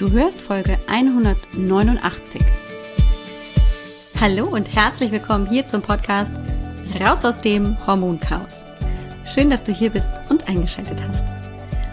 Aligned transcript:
Du 0.00 0.10
hörst 0.12 0.40
Folge 0.40 0.78
189. 0.86 2.40
Hallo 4.18 4.46
und 4.46 4.74
herzlich 4.74 5.12
willkommen 5.12 5.44
hier 5.44 5.66
zum 5.66 5.82
Podcast 5.82 6.32
Raus 6.98 7.22
aus 7.26 7.42
dem 7.42 7.76
Hormonchaos. 7.86 8.64
Schön, 9.26 9.50
dass 9.50 9.62
du 9.62 9.72
hier 9.72 9.90
bist 9.90 10.14
und 10.30 10.48
eingeschaltet 10.48 11.04
hast. 11.06 11.22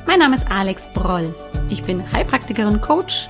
Mein 0.05 0.19
Name 0.19 0.37
ist 0.37 0.49
Alex 0.49 0.87
Broll. 0.93 1.35
Ich 1.69 1.83
bin 1.83 2.09
Heilpraktikerin, 2.13 2.79
Coach, 2.79 3.27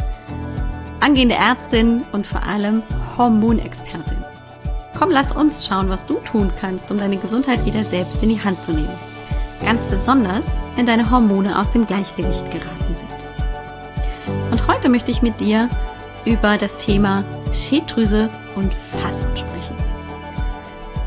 angehende 1.00 1.34
Ärztin 1.34 2.04
und 2.12 2.28
vor 2.28 2.44
allem 2.44 2.84
Hormonexpertin. 3.18 4.24
Komm, 4.96 5.10
lass 5.10 5.32
uns 5.32 5.66
schauen, 5.66 5.90
was 5.90 6.06
du 6.06 6.20
tun 6.20 6.52
kannst, 6.62 6.92
um 6.92 7.00
deine 7.00 7.18
Gesundheit 7.18 7.66
wieder 7.66 7.84
selbst 7.84 8.22
in 8.22 8.30
die 8.30 8.44
Hand 8.44 8.62
zu 8.64 8.74
nehmen. 8.74 8.96
Ganz 9.66 9.88
besonders, 9.88 10.54
wenn 10.76 10.86
deine 10.86 11.10
Hormone 11.10 11.60
aus 11.60 11.72
dem 11.72 11.88
Gleichgewicht 11.88 12.52
geraten 12.52 12.94
sind. 12.94 13.17
Heute 14.68 14.90
möchte 14.90 15.12
ich 15.12 15.22
mit 15.22 15.40
dir 15.40 15.70
über 16.26 16.58
das 16.58 16.78
Thema 16.78 17.24
Schilddrüse 17.54 18.30
und 18.56 18.74
Fasten 18.74 19.36
sprechen. 19.38 19.76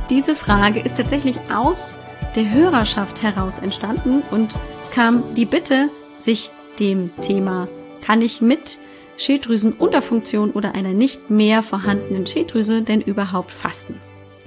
Diese 0.08 0.34
Frage 0.34 0.80
ist 0.80 0.96
tatsächlich 0.96 1.36
aus 1.54 1.94
der 2.34 2.50
Hörerschaft 2.50 3.22
heraus 3.22 3.58
entstanden 3.58 4.22
und 4.30 4.54
es 4.80 4.90
kam 4.90 5.22
die 5.34 5.44
Bitte, 5.44 5.90
sich 6.18 6.50
dem 6.78 7.10
Thema 7.20 7.68
kann 8.02 8.22
ich 8.22 8.40
mit 8.40 8.78
Schilddrüsenunterfunktion 9.18 10.52
oder 10.52 10.74
einer 10.74 10.94
nicht 10.94 11.28
mehr 11.28 11.62
vorhandenen 11.62 12.26
Schilddrüse 12.26 12.82
denn 12.82 13.02
überhaupt 13.02 13.50
fasten? 13.50 14.00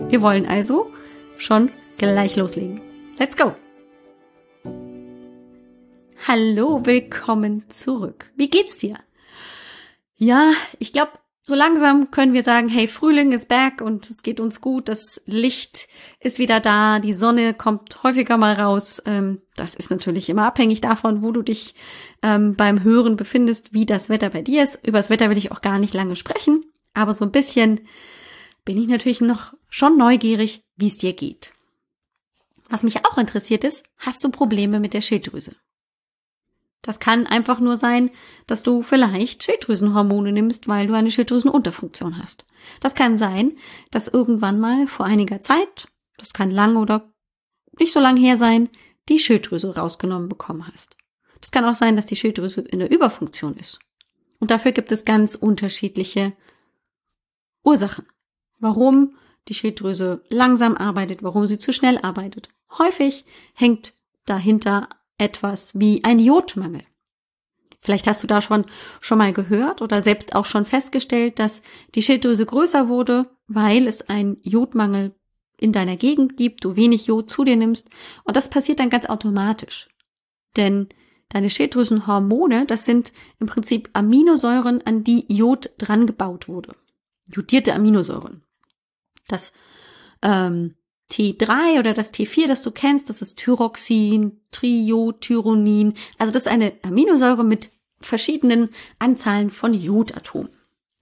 Wir 0.09 0.21
wollen 0.21 0.47
also 0.47 0.91
schon 1.37 1.69
gleich 1.97 2.35
loslegen. 2.35 2.81
Let's 3.19 3.37
go! 3.37 3.53
Hallo, 6.25 6.85
willkommen 6.85 7.69
zurück. 7.69 8.31
Wie 8.37 8.49
geht's 8.49 8.77
dir? 8.77 8.97
Ja, 10.15 10.53
ich 10.79 10.93
glaube, 10.93 11.11
so 11.41 11.53
langsam 11.53 12.11
können 12.11 12.31
wir 12.31 12.43
sagen, 12.43 12.69
hey, 12.69 12.87
Frühling 12.87 13.33
ist 13.33 13.49
back 13.49 13.81
und 13.81 14.09
es 14.09 14.23
geht 14.23 14.39
uns 14.39 14.61
gut, 14.61 14.87
das 14.87 15.21
Licht 15.25 15.89
ist 16.21 16.39
wieder 16.39 16.61
da, 16.61 16.99
die 16.99 17.11
Sonne 17.11 17.53
kommt 17.53 18.03
häufiger 18.03 18.37
mal 18.37 18.53
raus. 18.53 19.03
Ähm, 19.05 19.41
das 19.57 19.75
ist 19.75 19.91
natürlich 19.91 20.29
immer 20.29 20.45
abhängig 20.45 20.79
davon, 20.79 21.23
wo 21.23 21.33
du 21.33 21.41
dich 21.41 21.75
ähm, 22.21 22.55
beim 22.55 22.83
Hören 22.83 23.17
befindest, 23.17 23.73
wie 23.73 23.85
das 23.85 24.07
Wetter 24.07 24.29
bei 24.29 24.43
dir 24.43 24.63
ist. 24.63 24.87
Über 24.87 24.99
das 24.99 25.09
Wetter 25.09 25.29
will 25.29 25.37
ich 25.37 25.51
auch 25.51 25.59
gar 25.59 25.77
nicht 25.77 25.93
lange 25.93 26.15
sprechen, 26.15 26.63
aber 26.93 27.13
so 27.13 27.25
ein 27.25 27.31
bisschen 27.31 27.81
bin 28.63 28.77
ich 28.77 28.87
natürlich 28.87 29.19
noch 29.19 29.53
schon 29.67 29.97
neugierig, 29.97 30.63
wie 30.77 30.87
es 30.87 30.95
dir 30.95 31.11
geht. 31.11 31.51
Was 32.69 32.83
mich 32.83 33.05
auch 33.05 33.17
interessiert 33.17 33.65
ist, 33.65 33.83
hast 33.97 34.23
du 34.23 34.31
Probleme 34.31 34.79
mit 34.79 34.93
der 34.93 35.01
Schilddrüse? 35.01 35.57
Das 36.83 36.99
kann 36.99 37.25
einfach 37.25 37.59
nur 37.61 37.77
sein, 37.77 38.11
dass 38.45 38.61
du 38.61 38.81
vielleicht 38.83 39.41
Schilddrüsenhormone 39.43 40.33
nimmst, 40.33 40.67
weil 40.67 40.85
du 40.85 40.93
eine 40.93 41.11
Schilddrüsenunterfunktion 41.11 42.17
hast. 42.21 42.45
Das 42.81 42.93
kann 42.93 43.17
sein, 43.17 43.57
dass 43.89 44.09
irgendwann 44.09 44.59
mal 44.59 44.85
vor 44.85 45.05
einiger 45.05 45.39
Zeit, 45.39 45.87
das 46.17 46.33
kann 46.33 46.51
lang 46.51 46.75
oder 46.75 47.11
nicht 47.79 47.93
so 47.93 48.01
lang 48.01 48.17
her 48.17 48.37
sein, 48.37 48.69
die 49.07 49.17
Schilddrüse 49.17 49.75
rausgenommen 49.75 50.27
bekommen 50.27 50.67
hast. 50.67 50.97
Das 51.39 51.51
kann 51.51 51.65
auch 51.65 51.75
sein, 51.75 51.95
dass 51.95 52.05
die 52.05 52.17
Schilddrüse 52.17 52.61
in 52.61 52.79
der 52.79 52.91
Überfunktion 52.91 53.55
ist. 53.55 53.79
Und 54.39 54.51
dafür 54.51 54.73
gibt 54.73 54.91
es 54.91 55.05
ganz 55.05 55.35
unterschiedliche 55.35 56.33
Ursachen. 57.63 58.05
Warum 58.59 59.15
die 59.47 59.53
Schilddrüse 59.53 60.21
langsam 60.29 60.75
arbeitet, 60.75 61.23
warum 61.23 61.47
sie 61.47 61.59
zu 61.59 61.71
schnell 61.71 61.97
arbeitet. 61.97 62.49
Häufig 62.77 63.25
hängt 63.53 63.93
dahinter 64.25 64.89
etwas 65.23 65.79
wie 65.79 66.03
ein 66.03 66.19
Jodmangel. 66.19 66.83
Vielleicht 67.81 68.07
hast 68.07 68.23
du 68.23 68.27
da 68.27 68.41
schon, 68.41 68.65
schon 69.01 69.17
mal 69.17 69.33
gehört 69.33 69.81
oder 69.81 70.01
selbst 70.01 70.35
auch 70.35 70.45
schon 70.45 70.65
festgestellt, 70.65 71.39
dass 71.39 71.61
die 71.95 72.01
Schilddrüse 72.01 72.45
größer 72.45 72.87
wurde, 72.87 73.29
weil 73.47 73.87
es 73.87 74.09
einen 74.09 74.37
Jodmangel 74.41 75.15
in 75.57 75.71
deiner 75.71 75.97
Gegend 75.97 76.37
gibt, 76.37 76.63
du 76.63 76.75
wenig 76.75 77.07
Jod 77.07 77.29
zu 77.29 77.43
dir 77.43 77.55
nimmst. 77.55 77.89
Und 78.23 78.35
das 78.35 78.49
passiert 78.49 78.79
dann 78.79 78.89
ganz 78.89 79.05
automatisch. 79.05 79.89
Denn 80.55 80.89
deine 81.29 81.49
Schilddrüsenhormone, 81.49 82.65
das 82.65 82.85
sind 82.85 83.11
im 83.39 83.47
Prinzip 83.47 83.89
Aminosäuren, 83.93 84.85
an 84.85 85.03
die 85.03 85.25
Jod 85.33 85.71
dran 85.77 86.05
gebaut 86.05 86.47
wurde. 86.47 86.75
Jodierte 87.27 87.73
Aminosäuren. 87.73 88.43
Das 89.27 89.53
ähm, 90.21 90.75
T3 91.11 91.79
oder 91.79 91.93
das 91.93 92.13
T4, 92.13 92.47
das 92.47 92.61
du 92.61 92.71
kennst, 92.71 93.09
das 93.09 93.21
ist 93.21 93.37
Thyroxin, 93.37 94.39
Triiodtyronin. 94.51 95.93
Also 96.17 96.33
das 96.33 96.45
ist 96.45 96.51
eine 96.51 96.73
Aminosäure 96.81 97.43
mit 97.43 97.69
verschiedenen 98.01 98.69
Anzahlen 98.99 99.49
von 99.49 99.73
Jodatomen. 99.73 100.49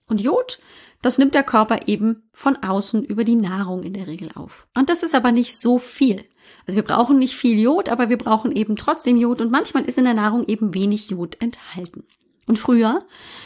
Und 0.08 0.20
Jod, 0.20 0.60
das 1.02 1.18
nimmt 1.18 1.34
der 1.34 1.44
Körper 1.44 1.88
eben 1.88 2.24
von 2.34 2.58
außen 2.58 3.04
über 3.04 3.24
die 3.24 3.36
Nahrung 3.36 3.84
in 3.84 3.94
der 3.94 4.08
Regel 4.08 4.30
auf. 4.36 4.68
Und 4.76 4.90
das 4.90 5.04
ist 5.04 5.16
aber 5.16 5.32
nicht 5.32 5.58
so 5.58 5.80
viel. 5.80 6.26
Also 6.68 6.76
wir 6.76 6.84
brauchen 6.84 7.18
nicht 7.18 7.36
viel 7.36 7.60
Jod, 7.60 7.90
aber 7.90 8.10
wir 8.10 8.18
brauchen 8.18 8.52
eben 8.52 8.76
trotzdem 8.76 9.18
Jod 9.18 9.42
und 9.42 9.52
manchmal 9.52 9.86
ist 9.86 9.98
in 9.98 10.04
der 10.04 10.14
Nahrung 10.14 10.46
eben 10.48 10.74
wenig 10.74 11.10
Jod 11.10 11.42
enthalten. 11.42 12.04
Und 12.46 12.60
früher, 12.60 13.06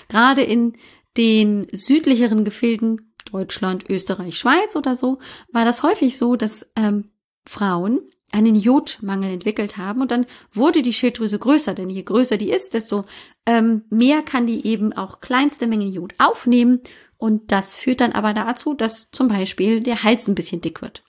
gerade 0.10 0.42
in 0.42 0.74
den 1.18 1.68
südlicheren 1.72 2.44
Gefilden, 2.44 3.14
Deutschland, 3.26 3.90
Österreich, 3.90 4.38
Schweiz 4.38 4.76
oder 4.76 4.96
so, 4.96 5.20
war 5.52 5.66
das 5.66 5.84
häufig 5.84 6.18
so, 6.18 6.36
dass 6.36 6.72
ähm, 6.76 7.12
Frauen 7.46 8.02
einen 8.32 8.56
Jodmangel 8.56 9.32
entwickelt 9.32 9.78
haben 9.78 10.02
und 10.02 10.12
dann 10.12 10.26
wurde 10.52 10.82
die 10.82 10.94
Schilddrüse 10.94 11.40
größer, 11.40 11.74
denn 11.74 11.90
je 11.90 12.04
größer 12.04 12.38
die 12.38 12.50
ist, 12.50 12.74
desto 12.74 13.06
ähm, 13.46 13.84
mehr 13.90 14.24
kann 14.24 14.46
die 14.46 14.66
eben 14.68 14.94
auch 14.94 15.22
kleinste 15.22 15.68
Mengen 15.68 15.94
Jod 15.94 16.16
aufnehmen 16.18 16.82
und 17.18 17.52
das 17.52 17.78
führt 17.78 18.02
dann 18.02 18.12
aber 18.12 18.34
dazu, 18.34 18.74
dass 18.74 19.12
zum 19.12 19.28
Beispiel 19.28 19.82
der 19.82 20.04
Hals 20.04 20.28
ein 20.28 20.36
bisschen 20.36 20.62
dick 20.62 20.82
wird. 20.82 21.04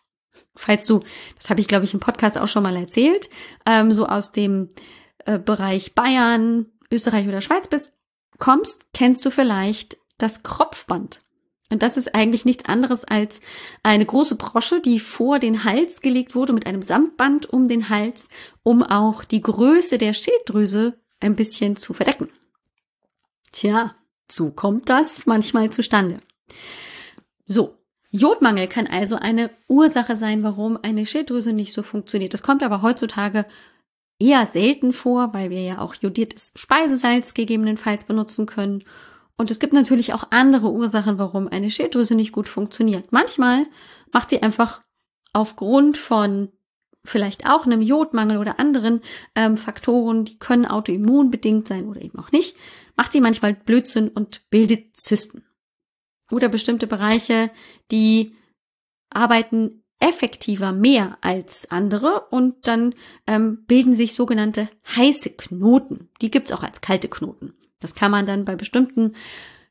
Falls 0.54 0.87
du, 0.87 1.00
das 1.38 1.50
habe 1.50 1.60
ich 1.60 1.69
glaube 1.69 1.84
ich 1.84 1.94
im 1.94 2.00
Podcast 2.00 2.38
auch 2.38 2.48
schon 2.48 2.62
mal 2.62 2.77
erzählt, 2.77 3.28
ähm, 3.66 3.91
so 3.91 4.06
aus 4.06 4.31
dem 4.33 4.69
äh, 5.25 5.38
Bereich 5.38 5.94
Bayern, 5.94 6.66
Österreich 6.93 7.27
oder 7.27 7.41
Schweiz 7.41 7.66
bist, 7.66 7.93
kommst, 8.38 8.93
kennst 8.93 9.25
du 9.25 9.31
vielleicht 9.31 9.97
das 10.19 10.43
Kropfband. 10.43 11.22
Und 11.71 11.82
das 11.82 11.97
ist 11.97 12.15
eigentlich 12.15 12.44
nichts 12.44 12.66
anderes 12.66 13.04
als 13.04 13.41
eine 13.82 14.06
große 14.06 14.37
Brosche, 14.37 14.81
die 14.81 15.00
vor 15.00 15.38
den 15.38 15.65
Hals 15.65 16.00
gelegt 16.00 16.34
wurde 16.34 16.53
mit 16.53 16.66
einem 16.66 16.82
Samtband 16.82 17.47
um 17.47 17.66
den 17.66 17.88
Hals, 17.88 18.28
um 18.62 18.82
auch 18.82 19.25
die 19.25 19.41
Größe 19.41 19.99
der 19.99 20.12
Schilddrüse 20.12 20.99
ein 21.19 21.34
bisschen 21.34 21.77
zu 21.77 21.93
verdecken. 21.93 22.31
Tja, 23.50 23.94
so 24.31 24.50
kommt 24.50 24.88
das 24.88 25.27
manchmal 25.27 25.71
zustande. 25.71 26.21
So, 27.47 27.78
Jodmangel 28.10 28.69
kann 28.69 28.87
also 28.87 29.16
eine 29.16 29.50
Ursache 29.66 30.16
sein, 30.16 30.43
warum 30.43 30.78
eine 30.81 31.04
Schilddrüse 31.04 31.53
nicht 31.53 31.75
so 31.75 31.83
funktioniert. 31.83 32.33
Das 32.33 32.43
kommt 32.43 32.62
aber 32.62 32.83
heutzutage 32.83 33.44
eher 34.19 34.47
selten 34.47 34.93
vor, 34.93 35.34
weil 35.34 35.50
wir 35.50 35.62
ja 35.62 35.78
auch 35.78 35.94
jodiertes 35.94 36.53
Speisesalz 36.54 37.34
gegebenenfalls 37.34 38.04
benutzen 38.04 38.47
können 38.47 38.84
und 39.38 39.50
es 39.50 39.58
gibt 39.58 39.72
natürlich 39.72 40.14
auch 40.14 40.28
andere 40.30 40.70
Ursachen, 40.70 41.19
warum 41.19 41.48
eine 41.48 41.70
Schilddrüse 41.70 42.14
nicht 42.14 42.32
gut 42.32 42.48
funktioniert. 42.48 43.12
Manchmal 43.12 43.66
macht 44.12 44.30
sie 44.30 44.42
einfach 44.42 44.82
aufgrund 45.32 45.97
von 45.97 46.52
vielleicht 47.04 47.48
auch 47.48 47.66
einem 47.66 47.82
Jodmangel 47.82 48.38
oder 48.38 48.58
anderen 48.58 49.00
ähm, 49.34 49.56
Faktoren, 49.56 50.24
die 50.24 50.38
können 50.38 50.66
autoimmunbedingt 50.66 51.69
sein 51.69 51.86
oder 51.86 52.02
eben 52.02 52.19
auch 52.19 52.32
nicht, 52.32 52.56
macht 52.97 53.12
sie 53.12 53.20
manchmal 53.20 53.54
Blödsinn 53.54 54.08
und 54.08 54.48
bildet 54.50 54.97
Zysten. 54.97 55.44
Oder 56.30 56.48
bestimmte 56.48 56.86
Bereiche, 56.86 57.50
die 57.92 58.34
arbeiten 59.10 59.84
effektiver 60.00 60.72
mehr 60.72 61.18
als 61.20 61.70
andere 61.70 62.26
und 62.30 62.66
dann 62.66 62.94
ähm, 63.26 63.64
bilden 63.66 63.92
sich 63.92 64.14
sogenannte 64.14 64.68
heiße 64.97 65.30
Knoten. 65.30 66.10
Die 66.20 66.30
gibt's 66.30 66.53
auch 66.53 66.62
als 66.62 66.80
kalte 66.80 67.08
Knoten. 67.08 67.54
Das 67.81 67.94
kann 67.94 68.10
man 68.10 68.26
dann 68.26 68.44
bei 68.44 68.56
bestimmten 68.56 69.14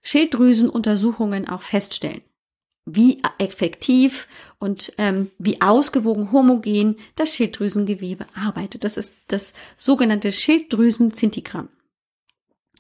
Schilddrüsenuntersuchungen 0.02 1.48
auch 1.48 1.62
feststellen. 1.62 2.22
Wie 2.86 3.22
effektiv 3.40 4.28
und 4.60 4.94
ähm, 5.00 5.32
wie 5.40 5.60
ausgewogen 5.62 6.32
homogen 6.32 6.98
das 7.16 7.34
Schilddrüsengewebe 7.34 8.28
arbeitet. 8.36 8.84
Das 8.84 8.98
ist 8.98 9.16
das 9.28 9.54
sogenannte 9.76 10.32
Schilddrüsenzintigramm. 10.32 11.70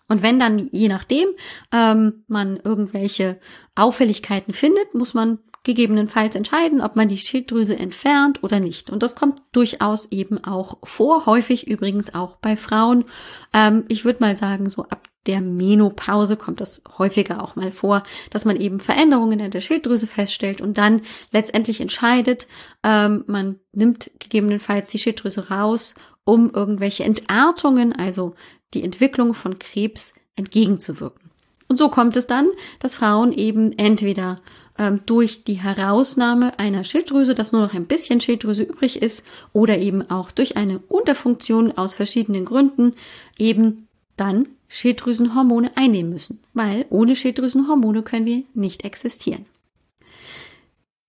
Und 0.07 0.21
wenn 0.21 0.39
dann, 0.39 0.69
je 0.71 0.88
nachdem, 0.88 1.29
ähm, 1.71 2.23
man 2.27 2.57
irgendwelche 2.57 3.39
Auffälligkeiten 3.73 4.53
findet, 4.53 4.94
muss 4.94 5.15
man 5.15 5.39
gegebenenfalls 5.65 6.35
entscheiden, 6.35 6.79
ob 6.79 6.95
man 6.95 7.09
die 7.09 7.17
Schilddrüse 7.17 7.75
entfernt 7.75 8.44
oder 8.44 8.62
nicht. 8.62 8.89
Und 8.89 9.03
das 9.03 9.15
kommt 9.15 9.41
durchaus 9.51 10.12
eben 10.12 10.41
auch 10.44 10.77
vor, 10.83 11.25
häufig 11.25 11.67
übrigens 11.67 12.13
auch 12.13 12.38
bei 12.38 12.56
Frauen. 12.56 13.03
Ähm, 13.51 13.83
ich 13.89 14.06
würde 14.06 14.21
mal 14.21 14.38
sagen, 14.38 14.69
so 14.69 14.83
ab 14.83 15.09
der 15.25 15.41
Menopause 15.41 16.38
kommt 16.38 16.62
das 16.62 16.83
häufiger 17.00 17.44
auch 17.44 17.56
mal 17.56 17.71
vor, 17.71 18.03
dass 18.29 18.45
man 18.45 18.62
eben 18.62 18.79
Veränderungen 18.79 19.39
in 19.39 19.50
der 19.50 19.59
Schilddrüse 19.59 20.06
feststellt 20.06 20.62
und 20.62 20.77
dann 20.77 21.01
letztendlich 21.31 21.81
entscheidet, 21.81 22.47
ähm, 22.83 23.23
man 23.25 23.59
nimmt 23.73 24.12
gegebenenfalls 24.19 24.89
die 24.89 25.00
Schilddrüse 25.00 25.50
raus, 25.50 25.95
um 26.25 26.51
irgendwelche 26.51 27.03
Entartungen, 27.03 27.91
also 27.91 28.35
die 28.75 28.83
Entwicklung 28.83 29.33
von 29.33 29.57
Krebs 29.57 30.13
entgegenzuwirken. 30.35 31.31
Und 31.67 31.77
so 31.77 31.89
kommt 31.89 32.15
es 32.15 32.27
dann, 32.27 32.47
dass 32.79 32.95
Frauen 32.95 33.31
eben 33.31 33.71
entweder 33.77 34.41
ähm, 34.77 35.01
durch 35.06 35.44
die 35.44 35.62
Herausnahme 35.62 36.60
einer 36.60 36.83
Schilddrüse, 36.83 37.36
dass 37.36 37.51
nur 37.51 37.62
noch 37.62 37.74
ein 37.74 37.86
bisschen 37.86 38.22
Schilddrüse 38.22 38.63
übrig 38.63 39.01
ist, 39.01 39.24
oder 39.54 39.77
eben 39.77 40.10
auch 40.10 40.31
durch 40.31 40.57
eine 40.57 40.80
Unterfunktion 40.80 41.72
aus 41.77 41.95
verschiedenen 41.95 42.45
Gründen 42.45 42.94
eben 43.38 43.88
dann 44.18 44.48
Schilddrüsenhormone 44.68 45.75
einnehmen 45.75 46.12
müssen, 46.12 46.39
weil 46.54 46.86
ohne 46.89 47.16
Schilddrüsenhormone 47.16 48.04
können 48.04 48.25
wir 48.25 48.44
nicht 48.54 48.83
existieren. 48.83 49.45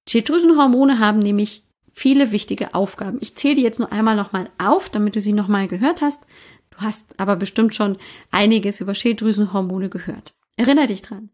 Schilddrüsenhormone 0.08 0.98
haben 0.98 1.18
nämlich 1.18 1.64
viele 1.92 2.30
wichtige 2.30 2.74
Aufgaben. 2.74 3.18
Ich 3.20 3.34
zähle 3.34 3.56
die 3.56 3.62
jetzt 3.62 3.78
nur 3.80 3.90
einmal 3.90 4.14
nochmal 4.14 4.50
auf, 4.58 4.88
damit 4.90 5.16
du 5.16 5.20
sie 5.20 5.32
nochmal 5.32 5.66
gehört 5.66 6.02
hast. 6.02 6.26
Du 6.70 6.78
hast 6.78 7.18
aber 7.18 7.36
bestimmt 7.36 7.74
schon 7.74 7.96
einiges 8.30 8.80
über 8.80 8.94
Schilddrüsenhormone 8.94 9.88
gehört. 9.88 10.34
Erinner 10.56 10.86
dich 10.86 11.02
dran. 11.02 11.30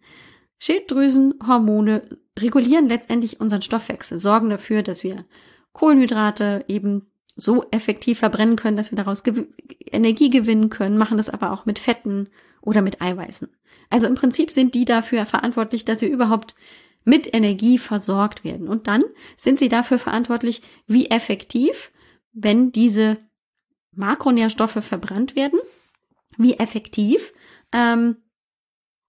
Schilddrüsenhormone 0.62 2.02
regulieren 2.38 2.88
letztendlich 2.88 3.40
unseren 3.40 3.62
Stoffwechsel, 3.62 4.20
sorgen 4.20 4.48
dafür, 4.48 4.84
dass 4.84 5.02
wir 5.02 5.24
Kohlenhydrate 5.72 6.64
eben 6.68 7.10
so 7.34 7.64
effektiv 7.72 8.20
verbrennen 8.20 8.54
können, 8.54 8.76
dass 8.76 8.92
wir 8.92 8.96
daraus 8.96 9.24
Energie 9.90 10.30
gewinnen 10.30 10.70
können, 10.70 10.98
machen 10.98 11.16
das 11.16 11.30
aber 11.30 11.50
auch 11.50 11.66
mit 11.66 11.80
Fetten 11.80 12.28
oder 12.60 12.80
mit 12.80 13.02
Eiweißen. 13.02 13.48
Also 13.90 14.06
im 14.06 14.14
Prinzip 14.14 14.52
sind 14.52 14.74
die 14.74 14.84
dafür 14.84 15.26
verantwortlich, 15.26 15.84
dass 15.84 16.00
wir 16.00 16.08
überhaupt 16.08 16.54
mit 17.02 17.34
Energie 17.34 17.76
versorgt 17.76 18.44
werden. 18.44 18.68
Und 18.68 18.86
dann 18.86 19.02
sind 19.36 19.58
sie 19.58 19.68
dafür 19.68 19.98
verantwortlich, 19.98 20.62
wie 20.86 21.10
effektiv, 21.10 21.90
wenn 22.32 22.70
diese 22.70 23.18
Makronährstoffe 23.96 24.78
verbrannt 24.84 25.34
werden, 25.34 25.58
wie 26.38 26.54
effektiv 26.54 27.32
ähm, 27.72 28.18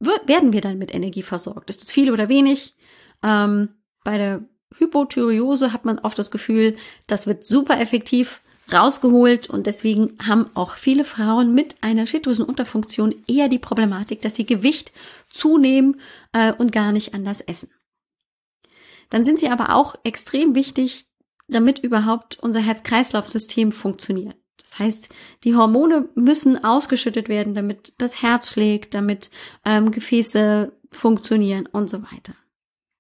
werden 0.06 0.54
wir 0.54 0.62
dann 0.62 0.78
mit 0.78 0.94
Energie 0.94 1.24
versorgt? 1.24 1.70
Ist 1.70 1.84
es 1.84 1.92
viel 1.92 2.12
oder 2.12 2.30
wenig? 2.30 2.76
Ähm, 3.24 3.70
bei 4.04 4.18
der 4.18 4.44
Hypothyreose 4.78 5.74
hat 5.74 5.86
man 5.86 6.00
oft 6.00 6.18
das 6.18 6.32
Gefühl, 6.32 6.76
das 7.08 7.28
wird 7.28 7.44
super 7.44 7.80
effektiv 7.80 8.42
rausgeholt 8.72 9.50
und 9.50 9.68
deswegen 9.68 10.18
haben 10.26 10.50
auch 10.54 10.76
viele 10.76 11.04
Frauen 11.04 11.54
mit 11.54 11.76
einer 11.82 12.06
Schilddrüsenunterfunktion 12.06 13.14
eher 13.28 13.50
die 13.50 13.60
Problematik, 13.60 14.22
dass 14.22 14.36
sie 14.36 14.46
Gewicht 14.46 14.94
zunehmen 15.30 16.00
äh, 16.32 16.54
und 16.54 16.72
gar 16.72 16.92
nicht 16.92 17.14
anders 17.14 17.42
essen. 17.42 17.70
Dann 19.10 19.26
sind 19.26 19.40
sie 19.40 19.50
aber 19.50 19.76
auch 19.76 19.96
extrem 20.04 20.56
wichtig, 20.56 21.06
damit 21.48 21.80
überhaupt 21.80 22.40
unser 22.40 22.62
Herz-Kreislauf-System 22.62 23.72
funktioniert. 23.72 24.36
Das 24.62 24.80
heißt, 24.80 25.10
die 25.44 25.56
Hormone 25.56 26.10
müssen 26.16 26.64
ausgeschüttet 26.64 27.30
werden, 27.30 27.54
damit 27.54 27.94
das 27.98 28.22
Herz 28.22 28.52
schlägt, 28.52 28.94
damit 28.94 29.30
ähm, 29.66 29.92
Gefäße 29.92 30.74
funktionieren 30.92 31.68
und 31.68 31.90
so 31.90 32.02
weiter. 32.04 32.34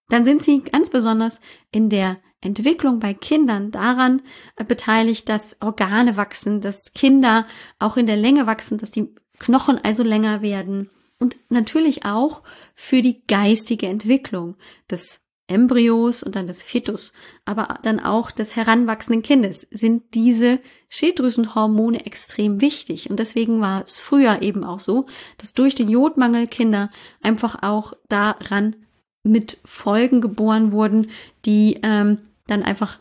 Dann 0.09 0.25
sind 0.25 0.43
sie 0.43 0.61
ganz 0.61 0.89
besonders 0.89 1.39
in 1.71 1.89
der 1.89 2.17
Entwicklung 2.41 2.99
bei 2.99 3.13
Kindern 3.13 3.71
daran 3.71 4.21
äh, 4.55 4.63
beteiligt, 4.63 5.29
dass 5.29 5.61
Organe 5.61 6.17
wachsen, 6.17 6.61
dass 6.61 6.93
Kinder 6.93 7.47
auch 7.79 7.97
in 7.97 8.05
der 8.05 8.17
Länge 8.17 8.45
wachsen, 8.45 8.77
dass 8.77 8.91
die 8.91 9.15
Knochen 9.39 9.79
also 9.83 10.03
länger 10.03 10.41
werden 10.41 10.89
und 11.19 11.37
natürlich 11.49 12.05
auch 12.05 12.43
für 12.75 13.01
die 13.01 13.25
geistige 13.25 13.87
Entwicklung 13.87 14.57
des 14.89 15.22
Embryos 15.47 16.23
und 16.23 16.35
dann 16.35 16.47
des 16.47 16.63
Fetus, 16.63 17.13
aber 17.45 17.79
dann 17.83 17.99
auch 17.99 18.31
des 18.31 18.55
heranwachsenden 18.55 19.23
Kindes 19.23 19.67
sind 19.71 20.13
diese 20.13 20.59
Schilddrüsenhormone 20.89 22.05
extrem 22.05 22.61
wichtig. 22.61 23.09
Und 23.09 23.19
deswegen 23.19 23.59
war 23.59 23.83
es 23.83 23.99
früher 23.99 24.41
eben 24.41 24.63
auch 24.63 24.79
so, 24.79 25.05
dass 25.37 25.53
durch 25.53 25.75
den 25.75 25.89
Jodmangel 25.89 26.47
Kinder 26.47 26.89
einfach 27.21 27.61
auch 27.61 27.93
daran 28.07 28.75
mit 29.23 29.57
Folgen 29.65 30.21
geboren 30.21 30.71
wurden, 30.71 31.07
die 31.45 31.79
ähm, 31.83 32.19
dann 32.47 32.63
einfach 32.63 32.99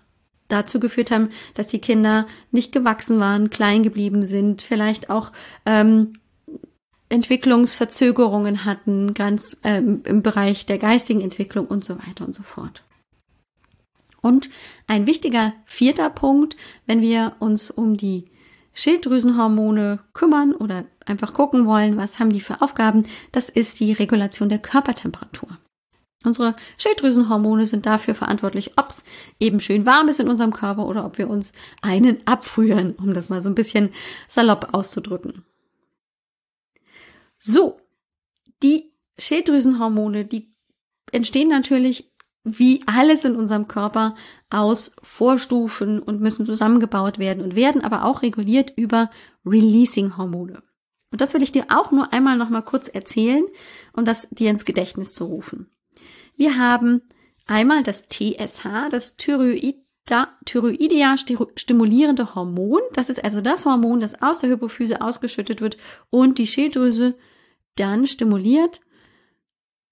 dazu 0.48 0.80
geführt 0.80 1.10
haben, 1.10 1.30
dass 1.54 1.68
die 1.68 1.80
Kinder 1.80 2.26
nicht 2.50 2.72
gewachsen 2.72 3.18
waren, 3.18 3.50
klein 3.50 3.82
geblieben 3.82 4.22
sind, 4.22 4.62
vielleicht 4.62 5.10
auch 5.10 5.32
ähm, 5.64 6.14
Entwicklungsverzögerungen 7.12 8.64
hatten, 8.64 9.14
ganz 9.14 9.58
ähm, 9.62 10.02
im 10.04 10.22
Bereich 10.22 10.66
der 10.66 10.78
geistigen 10.78 11.20
Entwicklung 11.20 11.66
und 11.66 11.84
so 11.84 11.98
weiter 11.98 12.24
und 12.24 12.34
so 12.34 12.42
fort. 12.42 12.82
Und 14.20 14.48
ein 14.86 15.06
wichtiger 15.06 15.52
vierter 15.66 16.08
Punkt, 16.08 16.56
wenn 16.86 17.00
wir 17.00 17.36
uns 17.40 17.70
um 17.70 17.96
die 17.96 18.30
Schilddrüsenhormone 18.72 19.98
kümmern 20.14 20.54
oder 20.54 20.84
einfach 21.04 21.34
gucken 21.34 21.66
wollen, 21.66 21.96
was 21.96 22.18
haben 22.18 22.30
die 22.30 22.40
für 22.40 22.62
Aufgaben, 22.62 23.04
das 23.32 23.48
ist 23.48 23.80
die 23.80 23.92
Regulation 23.92 24.48
der 24.48 24.60
Körpertemperatur. 24.60 25.58
Unsere 26.24 26.54
Schilddrüsenhormone 26.78 27.66
sind 27.66 27.84
dafür 27.84 28.14
verantwortlich, 28.14 28.78
ob 28.78 28.90
es 28.90 29.04
eben 29.40 29.60
schön 29.60 29.84
warm 29.86 30.08
ist 30.08 30.20
in 30.20 30.28
unserem 30.28 30.52
Körper 30.52 30.86
oder 30.86 31.04
ob 31.04 31.18
wir 31.18 31.28
uns 31.28 31.52
einen 31.82 32.24
abfrieren, 32.26 32.92
um 32.92 33.12
das 33.12 33.28
mal 33.28 33.42
so 33.42 33.48
ein 33.48 33.56
bisschen 33.56 33.90
salopp 34.28 34.68
auszudrücken. 34.72 35.44
So, 37.44 37.80
die 38.62 38.92
Schilddrüsenhormone, 39.18 40.24
die 40.24 40.54
entstehen 41.10 41.48
natürlich 41.48 42.14
wie 42.44 42.82
alles 42.86 43.24
in 43.24 43.34
unserem 43.34 43.66
Körper 43.66 44.14
aus 44.48 44.94
Vorstufen 45.02 45.98
und 45.98 46.20
müssen 46.20 46.46
zusammengebaut 46.46 47.18
werden 47.18 47.42
und 47.42 47.56
werden 47.56 47.82
aber 47.82 48.04
auch 48.04 48.22
reguliert 48.22 48.72
über 48.76 49.10
Releasing-Hormone. 49.44 50.62
Und 51.10 51.20
das 51.20 51.34
will 51.34 51.42
ich 51.42 51.50
dir 51.50 51.66
auch 51.68 51.90
nur 51.90 52.12
einmal 52.12 52.36
noch 52.36 52.48
mal 52.48 52.62
kurz 52.62 52.86
erzählen, 52.86 53.44
um 53.92 54.04
das 54.04 54.28
dir 54.30 54.48
ins 54.48 54.64
Gedächtnis 54.64 55.12
zu 55.12 55.24
rufen. 55.24 55.68
Wir 56.36 56.58
haben 56.58 57.02
einmal 57.46 57.82
das 57.82 58.06
TSH, 58.06 58.88
das 58.90 59.16
Thyroid 59.16 59.82
Thyroidea 60.44 61.16
stimulierende 61.16 62.34
Hormon. 62.34 62.80
Das 62.92 63.08
ist 63.08 63.22
also 63.22 63.40
das 63.40 63.66
Hormon, 63.66 64.00
das 64.00 64.20
aus 64.20 64.40
der 64.40 64.50
Hypophyse 64.50 65.00
ausgeschüttet 65.00 65.60
wird 65.60 65.76
und 66.10 66.38
die 66.38 66.46
Schilddrüse 66.48 67.16
dann 67.76 68.06
stimuliert 68.06 68.80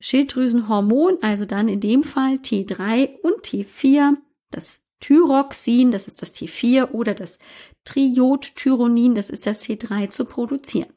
Schilddrüsenhormon, 0.01 1.19
also 1.23 1.45
dann 1.45 1.69
in 1.69 1.81
dem 1.81 2.03
Fall 2.03 2.35
T3 2.37 3.21
und 3.21 3.45
T4, 3.45 4.17
das 4.51 4.81
Thyroxin, 5.01 5.91
das 5.91 6.07
ist 6.07 6.23
das 6.23 6.35
T4 6.35 6.91
oder 6.93 7.15
das 7.15 7.39
Triodtyronin, 7.85 9.15
das 9.15 9.31
ist 9.31 9.47
das 9.47 9.63
T3 9.63 10.09
zu 10.09 10.25
produzieren. 10.25 10.93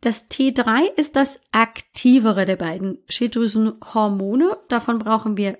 Das 0.00 0.30
T3 0.30 0.94
ist 0.96 1.16
das 1.16 1.40
aktivere 1.50 2.44
der 2.44 2.56
beiden 2.56 2.98
Schilddrüsenhormone. 3.08 4.56
Davon 4.68 5.00
brauchen 5.00 5.36
wir 5.36 5.58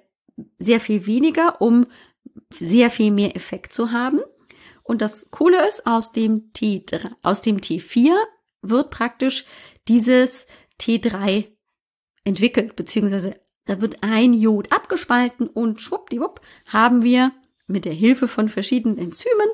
sehr 0.59 0.81
viel 0.81 1.07
weniger, 1.07 1.61
um 1.61 1.87
sehr 2.55 2.90
viel 2.90 3.11
mehr 3.11 3.35
Effekt 3.35 3.73
zu 3.73 3.90
haben. 3.90 4.21
Und 4.85 5.02
das 5.02 5.31
Coole 5.31 5.67
ist, 5.67 5.87
aus 5.87 6.12
dem 6.12 6.52
T3, 6.52 7.11
aus 7.23 7.43
dem 7.43 7.59
T4 7.59 8.17
wird 8.62 8.91
praktisch 8.91 9.45
dieses 9.88 10.47
T3 10.81 11.47
entwickelt, 12.25 12.77
beziehungsweise 12.77 13.37
da 13.65 13.81
wird 13.81 14.03
ein 14.03 14.33
Jod 14.33 14.73
abgespalten 14.73 15.47
und 15.47 15.81
schwuppdiwupp 15.81 16.41
haben 16.67 17.03
wir 17.03 17.33
mit 17.67 17.85
der 17.85 17.93
Hilfe 17.93 18.29
von 18.29 18.49
verschiedenen 18.49 18.99
Enzymen 18.99 19.49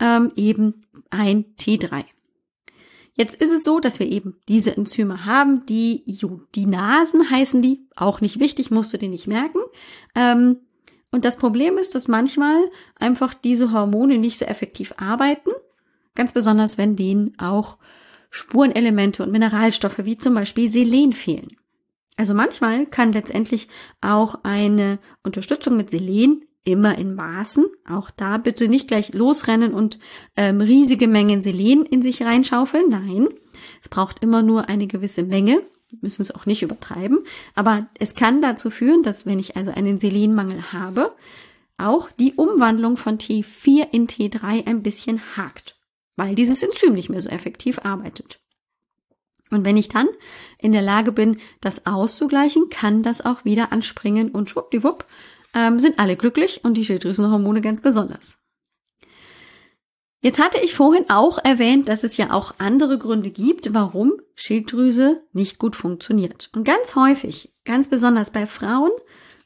ähm, 0.00 0.32
eben 0.36 0.86
ein 1.10 1.54
T3. 1.56 2.04
Jetzt 3.14 3.34
ist 3.36 3.50
es 3.50 3.64
so, 3.64 3.80
dass 3.80 4.00
wir 4.00 4.08
eben 4.08 4.40
diese 4.48 4.76
Enzyme 4.76 5.24
haben, 5.24 5.66
die 5.66 6.02
Jodinasen 6.06 7.30
heißen 7.30 7.60
die, 7.62 7.86
auch 7.94 8.20
nicht 8.20 8.40
wichtig, 8.40 8.70
musst 8.70 8.92
du 8.92 8.98
dir 8.98 9.08
nicht 9.08 9.26
merken. 9.26 9.58
Ähm, 10.14 10.58
und 11.12 11.24
das 11.24 11.36
Problem 11.36 11.76
ist, 11.76 11.94
dass 11.94 12.08
manchmal 12.08 12.56
einfach 12.96 13.34
diese 13.34 13.72
Hormone 13.72 14.18
nicht 14.18 14.38
so 14.38 14.44
effektiv 14.44 14.94
arbeiten, 14.96 15.50
ganz 16.14 16.32
besonders 16.32 16.78
wenn 16.78 16.96
denen 16.96 17.38
auch 17.38 17.78
Spurenelemente 18.30 19.22
und 19.22 19.32
Mineralstoffe 19.32 19.98
wie 20.04 20.16
zum 20.16 20.34
Beispiel 20.34 20.70
Selen 20.70 21.12
fehlen. 21.12 21.56
Also 22.16 22.34
manchmal 22.34 22.86
kann 22.86 23.12
letztendlich 23.12 23.68
auch 24.00 24.40
eine 24.44 24.98
Unterstützung 25.22 25.76
mit 25.76 25.90
Selen 25.90 26.42
immer 26.64 26.98
in 26.98 27.14
Maßen, 27.14 27.66
auch 27.88 28.10
da 28.10 28.36
bitte 28.36 28.68
nicht 28.68 28.88
gleich 28.88 29.14
losrennen 29.14 29.72
und 29.72 29.98
ähm, 30.36 30.60
riesige 30.60 31.08
Mengen 31.08 31.42
Selen 31.42 31.86
in 31.86 32.02
sich 32.02 32.22
reinschaufeln. 32.22 32.88
Nein, 32.88 33.28
es 33.82 33.88
braucht 33.88 34.22
immer 34.22 34.42
nur 34.42 34.68
eine 34.68 34.86
gewisse 34.86 35.22
Menge, 35.22 35.62
müssen 36.00 36.22
es 36.22 36.34
auch 36.34 36.46
nicht 36.46 36.62
übertreiben, 36.62 37.20
aber 37.54 37.88
es 37.98 38.14
kann 38.14 38.42
dazu 38.42 38.70
führen, 38.70 39.02
dass 39.02 39.26
wenn 39.26 39.38
ich 39.38 39.56
also 39.56 39.72
einen 39.72 39.98
Selenmangel 39.98 40.72
habe, 40.72 41.16
auch 41.78 42.10
die 42.12 42.34
Umwandlung 42.34 42.98
von 42.98 43.16
T4 43.16 43.88
in 43.90 44.06
T3 44.06 44.66
ein 44.66 44.82
bisschen 44.82 45.20
hakt 45.36 45.79
weil 46.16 46.34
dieses 46.34 46.62
Enzym 46.62 46.94
nicht 46.94 47.10
mehr 47.10 47.20
so 47.20 47.28
effektiv 47.28 47.80
arbeitet. 47.82 48.40
Und 49.50 49.64
wenn 49.64 49.76
ich 49.76 49.88
dann 49.88 50.08
in 50.58 50.72
der 50.72 50.82
Lage 50.82 51.12
bin, 51.12 51.38
das 51.60 51.86
auszugleichen, 51.86 52.68
kann 52.70 53.02
das 53.02 53.24
auch 53.24 53.44
wieder 53.44 53.72
anspringen 53.72 54.30
und 54.30 54.48
schwuppdiwupp 54.48 55.06
ähm, 55.54 55.78
sind 55.78 55.98
alle 55.98 56.16
glücklich 56.16 56.64
und 56.64 56.74
die 56.74 56.84
Schilddrüsenhormone 56.84 57.60
ganz 57.60 57.82
besonders. 57.82 58.38
Jetzt 60.22 60.38
hatte 60.38 60.60
ich 60.60 60.74
vorhin 60.74 61.08
auch 61.08 61.38
erwähnt, 61.38 61.88
dass 61.88 62.04
es 62.04 62.18
ja 62.18 62.30
auch 62.30 62.54
andere 62.58 62.98
Gründe 62.98 63.30
gibt, 63.30 63.72
warum 63.72 64.12
Schilddrüse 64.34 65.22
nicht 65.32 65.58
gut 65.58 65.76
funktioniert. 65.76 66.50
Und 66.54 66.64
ganz 66.64 66.94
häufig, 66.94 67.54
ganz 67.64 67.88
besonders 67.88 68.30
bei 68.30 68.46
Frauen 68.46 68.90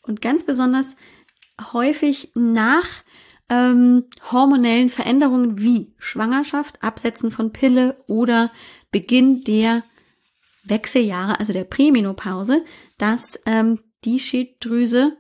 und 0.03 0.21
ganz 0.21 0.45
besonders 0.45 0.97
häufig 1.73 2.33
nach 2.35 2.89
ähm, 3.49 4.05
hormonellen 4.31 4.89
Veränderungen 4.89 5.61
wie 5.61 5.95
Schwangerschaft, 5.99 6.83
Absetzen 6.83 7.31
von 7.31 7.53
Pille 7.53 8.03
oder 8.07 8.51
Beginn 8.91 9.45
der 9.45 9.83
Wechseljahre, 10.65 11.39
also 11.39 11.53
der 11.53 11.65
Prämenopause, 11.65 12.65
dass 12.97 13.41
ähm, 13.47 13.81
die 14.05 14.19
Schilddrüse 14.19 15.17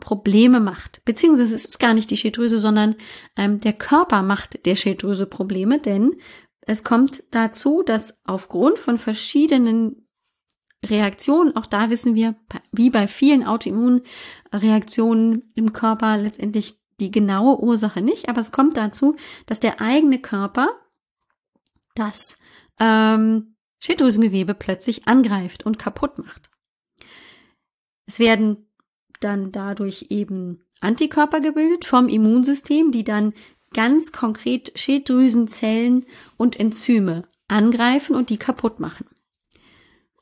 Probleme 0.00 0.60
macht. 0.60 1.04
Beziehungsweise 1.04 1.54
es 1.54 1.64
ist 1.64 1.80
gar 1.80 1.94
nicht 1.94 2.10
die 2.10 2.16
Schilddrüse, 2.16 2.58
sondern 2.58 2.96
ähm, 3.36 3.60
der 3.60 3.72
Körper 3.72 4.22
macht 4.22 4.66
der 4.66 4.74
Schilddrüse 4.74 5.26
Probleme, 5.26 5.80
denn 5.80 6.16
es 6.60 6.84
kommt 6.84 7.24
dazu, 7.30 7.82
dass 7.82 8.20
aufgrund 8.24 8.78
von 8.78 8.98
verschiedenen 8.98 10.08
Reaktionen, 10.84 11.56
auch 11.56 11.66
da 11.66 11.90
wissen 11.90 12.14
wir, 12.14 12.36
wie 12.70 12.90
bei 12.90 13.08
vielen 13.08 13.44
Autoimmunreaktionen 13.44 15.50
im 15.54 15.72
Körper 15.72 16.18
letztendlich 16.18 16.78
die 17.00 17.10
genaue 17.10 17.60
Ursache 17.60 18.02
nicht, 18.02 18.28
aber 18.28 18.40
es 18.40 18.52
kommt 18.52 18.76
dazu, 18.76 19.16
dass 19.46 19.60
der 19.60 19.80
eigene 19.80 20.20
Körper 20.20 20.68
das 21.94 22.38
ähm, 22.78 23.56
Schilddrüsengewebe 23.80 24.54
plötzlich 24.54 25.06
angreift 25.06 25.64
und 25.64 25.78
kaputt 25.78 26.18
macht. 26.18 26.50
Es 28.06 28.18
werden 28.18 28.68
dann 29.20 29.52
dadurch 29.52 30.06
eben 30.10 30.64
Antikörper 30.80 31.40
gebildet 31.40 31.84
vom 31.84 32.08
Immunsystem, 32.08 32.90
die 32.92 33.04
dann 33.04 33.34
ganz 33.74 34.12
konkret 34.12 34.72
Schilddrüsenzellen 34.78 36.06
und 36.36 36.58
Enzyme 36.58 37.28
angreifen 37.48 38.14
und 38.14 38.30
die 38.30 38.38
kaputt 38.38 38.80
machen. 38.80 39.06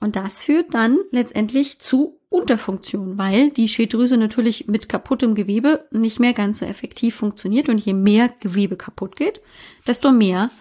Und 0.06 0.14
das 0.14 0.44
führt 0.44 0.72
dann 0.72 0.98
letztendlich 1.10 1.80
zu 1.80 2.20
Unterfunktion, 2.28 3.18
weil 3.18 3.50
die 3.50 3.66
Schilddrüse 3.66 4.16
natürlich 4.16 4.68
mit 4.68 4.88
kaputtem 4.88 5.34
Gewebe 5.34 5.88
nicht 5.90 6.20
mehr 6.20 6.32
ganz 6.32 6.60
so 6.60 6.64
effektiv 6.64 7.16
funktioniert 7.16 7.68
und 7.68 7.84
je 7.84 7.92
mehr 7.92 8.28
Gewebe 8.28 8.76
kaputt 8.76 9.16
geht, 9.16 9.40
desto 9.84 10.12
mehr 10.12 10.52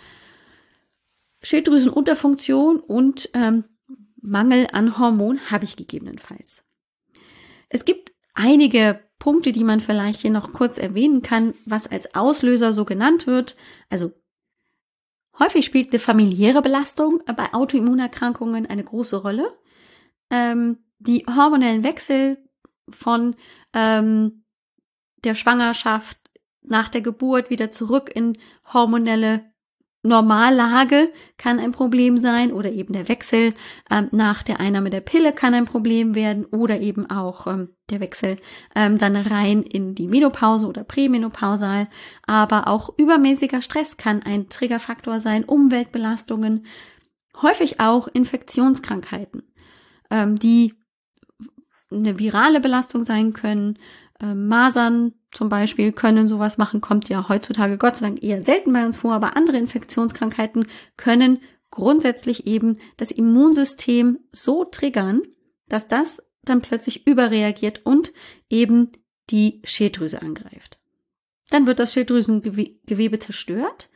Schilddrüsenunterfunktion 1.44 2.80
und 2.80 3.30
ähm, 3.36 3.66
Mangel 4.20 4.66
an 4.72 4.98
Hormon 4.98 5.40
habe 5.52 5.66
ich 5.66 5.76
gegebenenfalls. 5.76 6.64
Es 7.70 7.86
gibt 7.86 8.14
einige 8.34 9.00
Punkte, 9.20 9.52
die 9.52 9.64
man 9.64 9.80
vielleicht 9.80 10.22
hier 10.22 10.32
noch 10.32 10.54
kurz 10.54 10.80
erwähnen 10.80 11.22
kann, 11.22 11.54
was 11.66 11.86
als 11.86 12.16
Auslöser 12.16 12.74
so 12.74 12.84
genannt 12.84 13.28
wird. 13.28 13.58
Also 13.92 14.12
häufig 15.40 15.66
spielt 15.66 15.92
eine 15.92 16.00
familiäre 16.00 16.62
Belastung 16.62 17.22
bei 17.26 17.54
Autoimmunerkrankungen 17.54 18.66
eine 18.66 18.84
große 18.84 19.18
Rolle. 19.18 19.58
Ähm, 20.30 20.80
die 21.00 21.26
hormonellen 21.26 21.84
Wechsel 21.84 22.38
von 22.90 23.36
ähm, 23.74 24.44
der 25.24 25.36
Schwangerschaft 25.36 26.18
nach 26.62 26.90
der 26.90 27.02
Geburt 27.02 27.50
wieder 27.50 27.72
zurück 27.72 28.12
in 28.14 28.38
hormonelle 28.74 29.52
Normallage 30.06 31.12
kann 31.38 31.60
ein 31.60 31.72
Problem 31.72 32.18
sein 32.18 32.54
oder 32.54 32.72
eben 32.72 32.94
der 32.94 33.10
Wechsel 33.10 33.54
ähm, 33.90 34.10
nach 34.12 34.44
der 34.44 34.60
Einnahme 34.60 34.90
der 34.90 35.02
Pille 35.02 35.34
kann 35.34 35.54
ein 35.54 35.66
Problem 35.66 36.14
werden 36.14 36.46
oder 36.46 36.80
eben 36.80 37.10
auch 37.10 37.48
ähm, 37.48 37.70
der 37.90 38.00
Wechsel 38.00 38.38
ähm, 38.76 38.98
dann 38.98 39.16
rein 39.16 39.64
in 39.64 39.96
die 39.96 40.08
Menopause 40.08 40.68
oder 40.68 40.84
Prämenopausal. 40.84 41.88
Aber 42.28 42.68
auch 42.68 42.90
übermäßiger 42.98 43.62
Stress 43.62 43.98
kann 43.98 44.22
ein 44.22 44.48
Triggerfaktor 44.48 45.20
sein, 45.20 45.44
Umweltbelastungen, 45.44 46.66
häufig 47.42 47.80
auch 47.80 48.08
Infektionskrankheiten, 48.08 49.44
ähm, 50.12 50.38
die 50.38 50.76
eine 51.92 52.20
virale 52.20 52.62
Belastung 52.62 53.04
sein 53.04 53.34
können, 53.34 53.80
äh, 54.20 54.34
Masern 54.34 55.14
zum 55.32 55.50
Beispiel 55.50 55.92
können 55.92 56.28
sowas 56.28 56.58
machen, 56.58 56.82
kommt 56.82 57.10
ja 57.10 57.28
heutzutage 57.28 57.78
Gott 57.78 57.98
sei 57.98 58.08
Dank 58.08 58.24
eher 58.24 58.42
selten 58.42 58.72
bei 58.72 58.86
uns 58.86 58.98
vor, 58.98 59.14
aber 59.14 59.36
andere 59.36 59.58
Infektionskrankheiten 59.58 60.68
können 60.98 61.40
grundsätzlich 61.72 62.48
eben 62.48 62.78
das 62.98 63.12
Immunsystem 63.12 64.20
so 64.32 64.64
triggern, 64.64 65.22
dass 65.68 65.88
das 65.88 66.24
dann 66.44 66.62
plötzlich 66.62 67.06
überreagiert 67.08 67.86
und 67.86 68.14
eben 68.50 68.92
die 69.30 69.62
Schilddrüse 69.66 70.22
angreift. 70.22 70.80
Dann 71.50 71.68
wird 71.68 71.80
das 71.80 71.94
Schilddrüsengewebe 71.94 73.20
zerstört. 73.20 73.90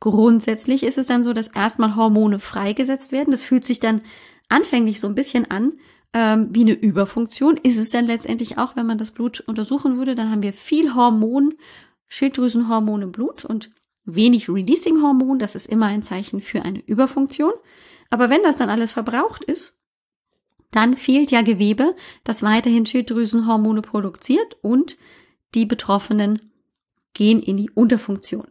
Grundsätzlich 0.00 0.82
ist 0.82 0.98
es 0.98 1.06
dann 1.06 1.22
so, 1.22 1.32
dass 1.32 1.48
erstmal 1.48 1.96
Hormone 1.96 2.38
freigesetzt 2.38 3.12
werden. 3.12 3.30
Das 3.30 3.44
fühlt 3.44 3.64
sich 3.64 3.80
dann 3.80 4.02
anfänglich 4.48 5.00
so 5.00 5.06
ein 5.06 5.14
bisschen 5.14 5.50
an 5.50 5.74
ähm, 6.16 6.48
wie 6.50 6.62
eine 6.62 6.72
Überfunktion. 6.72 7.58
Ist 7.58 7.76
es 7.76 7.90
dann 7.90 8.06
letztendlich 8.06 8.56
auch, 8.56 8.74
wenn 8.74 8.86
man 8.86 8.96
das 8.96 9.10
Blut 9.10 9.40
untersuchen 9.40 9.98
würde, 9.98 10.14
dann 10.14 10.30
haben 10.30 10.42
wir 10.42 10.54
viel 10.54 10.94
Hormon, 10.94 11.52
Schilddrüsenhormon 12.08 13.02
im 13.02 13.12
Blut 13.12 13.44
und 13.44 13.70
wenig 14.06 14.48
Releasing-Hormon. 14.48 15.38
Das 15.38 15.54
ist 15.54 15.66
immer 15.66 15.86
ein 15.86 16.02
Zeichen 16.02 16.40
für 16.40 16.62
eine 16.62 16.82
Überfunktion. 16.86 17.52
Aber 18.08 18.30
wenn 18.30 18.42
das 18.42 18.56
dann 18.56 18.70
alles 18.70 18.92
verbraucht 18.92 19.44
ist, 19.44 19.76
dann 20.70 20.96
fehlt 20.96 21.30
ja 21.30 21.42
Gewebe, 21.42 21.94
das 22.24 22.42
weiterhin 22.42 22.86
Schilddrüsenhormone 22.86 23.82
produziert 23.82 24.56
und 24.62 24.96
die 25.54 25.66
Betroffenen 25.66 26.50
gehen 27.12 27.42
in 27.42 27.58
die 27.58 27.70
Unterfunktion. 27.70 28.46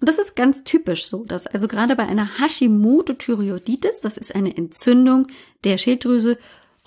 Und 0.00 0.08
das 0.08 0.18
ist 0.18 0.36
ganz 0.36 0.62
typisch 0.62 1.06
so, 1.06 1.24
dass 1.24 1.48
also 1.48 1.66
gerade 1.66 1.96
bei 1.96 2.06
einer 2.06 2.38
Hashimoto-Thyreoiditis, 2.38 4.02
das 4.02 4.18
ist 4.18 4.36
eine 4.36 4.56
Entzündung 4.56 5.26
der 5.64 5.78
Schilddrüse, 5.78 6.38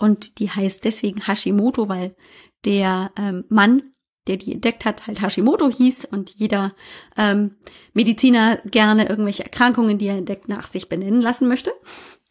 und 0.02 0.40
die 0.40 0.50
heißt 0.50 0.84
deswegen 0.84 1.28
Hashimoto, 1.28 1.88
weil 1.88 2.16
der 2.64 3.12
ähm, 3.16 3.44
Mann, 3.48 3.92
der 4.26 4.36
die 4.36 4.52
entdeckt 4.52 4.84
hat, 4.84 5.06
halt 5.06 5.22
Hashimoto 5.22 5.70
hieß 5.70 6.06
und 6.06 6.30
jeder 6.30 6.74
ähm, 7.16 7.54
Mediziner 7.92 8.56
gerne 8.64 9.08
irgendwelche 9.08 9.44
Erkrankungen, 9.44 9.98
die 9.98 10.08
er 10.08 10.16
entdeckt, 10.16 10.48
nach 10.48 10.66
sich 10.66 10.88
benennen 10.88 11.20
lassen 11.20 11.46
möchte. 11.46 11.72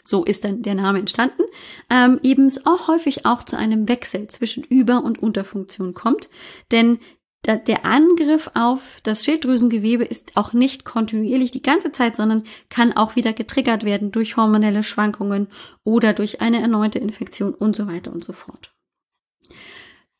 So 0.04 0.26
ist 0.26 0.44
dann 0.44 0.64
der 0.64 0.76
Name 0.76 1.00
entstanden. 1.00 1.44
Ähm, 1.90 2.20
eben 2.24 2.52
auch 2.66 2.90
häufig 2.90 3.26
auch 3.26 3.44
zu 3.44 3.56
einem 3.58 3.88
Wechsel 3.88 4.28
zwischen 4.28 4.66
Über- 4.66 5.02
und 5.06 5.24
Unterfunktion 5.24 5.94
kommt. 5.94 6.30
Denn 6.74 7.00
der 7.46 7.86
Angriff 7.86 8.52
auf 8.54 9.02
das 9.04 9.26
Schilddrüsengewebe 9.26 10.04
ist 10.04 10.38
auch 10.38 10.54
nicht 10.54 10.86
kontinuierlich 10.86 11.50
die 11.50 11.64
ganze 11.64 11.92
Zeit, 11.92 12.16
sondern 12.16 12.44
kann 12.70 12.94
auch 12.94 13.16
wieder 13.16 13.34
getriggert 13.34 13.84
werden 13.84 14.12
durch 14.12 14.38
hormonelle 14.38 14.84
Schwankungen 14.84 15.48
oder 15.84 16.14
durch 16.14 16.42
eine 16.42 16.62
erneute 16.62 17.00
Infektion 17.00 17.54
und 17.54 17.76
so 17.76 17.88
weiter 17.88 18.14
und 18.14 18.24
so 18.24 18.34
fort. 18.34 18.76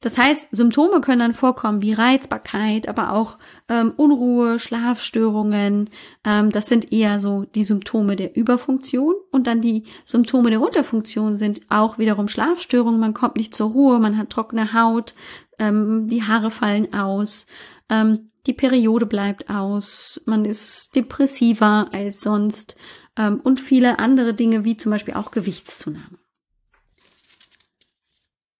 Das 0.02 0.18
heißt, 0.18 0.50
Symptome 0.52 1.00
können 1.00 1.20
dann 1.20 1.34
vorkommen 1.36 1.84
wie 1.84 1.94
Reizbarkeit, 1.94 2.90
aber 2.90 3.14
auch 3.14 3.38
ähm, 3.70 3.94
Unruhe, 3.96 4.58
Schlafstörungen. 4.58 5.92
Ähm, 6.24 6.50
das 6.50 6.66
sind 6.66 6.92
eher 6.92 7.20
so 7.20 7.46
die 7.54 7.64
Symptome 7.64 8.16
der 8.16 8.36
Überfunktion. 8.36 9.14
Und 9.32 9.46
dann 9.46 9.62
die 9.62 9.84
Symptome 10.04 10.50
der 10.50 10.62
Unterfunktion 10.62 11.38
sind 11.38 11.62
auch 11.70 12.00
wiederum 12.00 12.28
Schlafstörungen. 12.28 13.00
Man 13.00 13.14
kommt 13.14 13.38
nicht 13.38 13.54
zur 13.54 13.70
Ruhe, 13.70 14.00
man 14.00 14.18
hat 14.18 14.32
trockene 14.32 14.74
Haut, 14.74 15.14
ähm, 15.60 16.08
die 16.08 16.24
Haare 16.24 16.50
fallen 16.50 16.94
aus, 16.96 17.46
ähm, 17.90 18.32
die 18.48 18.54
Periode 18.54 19.06
bleibt 19.06 19.52
aus, 19.52 20.20
man 20.26 20.46
ist 20.46 20.96
depressiver 20.96 21.90
als 21.92 22.22
sonst 22.22 22.76
ähm, 23.16 23.40
und 23.44 23.60
viele 23.60 24.00
andere 24.00 24.34
Dinge 24.34 24.64
wie 24.64 24.78
zum 24.78 24.92
Beispiel 24.92 25.14
auch 25.14 25.30
Gewichtszunahme 25.30 26.21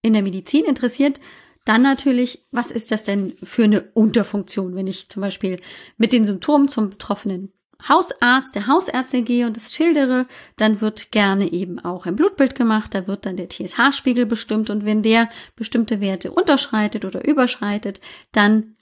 in 0.02 0.12
der 0.12 0.22
Medizin 0.22 0.64
interessiert, 0.64 1.20
dann 1.64 1.82
natürlich, 1.82 2.44
was 2.50 2.70
ist 2.70 2.90
das 2.90 3.04
denn 3.04 3.34
für 3.42 3.64
eine 3.64 3.82
Unterfunktion, 3.94 4.74
wenn 4.74 4.88
ich 4.88 5.08
zum 5.08 5.22
Beispiel 5.22 5.60
mit 5.96 6.12
den 6.12 6.24
Symptomen 6.24 6.68
zum 6.68 6.90
betroffenen 6.90 7.52
Hausarzt, 7.88 8.54
der 8.54 8.66
Hausärztin 8.68 9.24
gehe 9.24 9.46
und 9.46 9.56
das 9.56 9.72
schildere, 9.72 10.26
dann 10.56 10.80
wird 10.80 11.10
gerne 11.10 11.52
eben 11.52 11.80
auch 11.80 12.06
ein 12.06 12.16
Blutbild 12.16 12.54
gemacht, 12.54 12.94
da 12.94 13.06
wird 13.06 13.26
dann 13.26 13.36
der 13.36 13.48
TSH-Spiegel 13.48 14.26
bestimmt 14.26 14.70
und 14.70 14.84
wenn 14.84 15.02
der 15.02 15.28
bestimmte 15.56 16.00
Werte 16.00 16.32
unterschreitet 16.32 17.04
oder 17.04 17.26
überschreitet, 17.26 18.00
dann 18.30 18.76